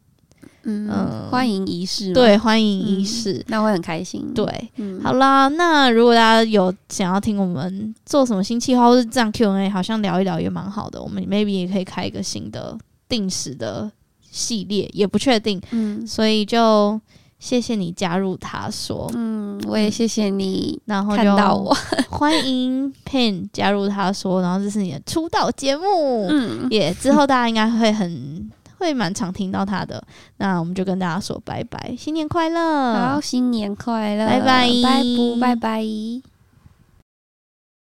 [0.63, 4.33] 嗯，嗯，欢迎仪式，对，欢迎仪式，嗯，那会很开心。
[4.33, 11.01] 对，嗯，好啦，那如果大家有想要听我们做什么新计划，或是这样 Q&A，好像聊一聊也蛮好的。
[11.01, 13.91] 我们 maybe 也可以开一个新的定时的
[14.21, 15.61] 系列，也不确定。
[15.71, 16.99] 嗯，所以就
[17.39, 21.75] 谢谢你加入他说，嗯，我也谢谢你，然后就看到我，
[22.09, 28.49] 欢迎 Pin 加入他说，然后这是你的出道节目，嗯，也之后大家应该会很。
[28.79, 29.99] 会蛮常听到他的，
[30.37, 32.93] 那我们就跟大家说拜拜，新年快乐！
[32.93, 36.36] 好，新年快乐，拜拜，拜不拜拜。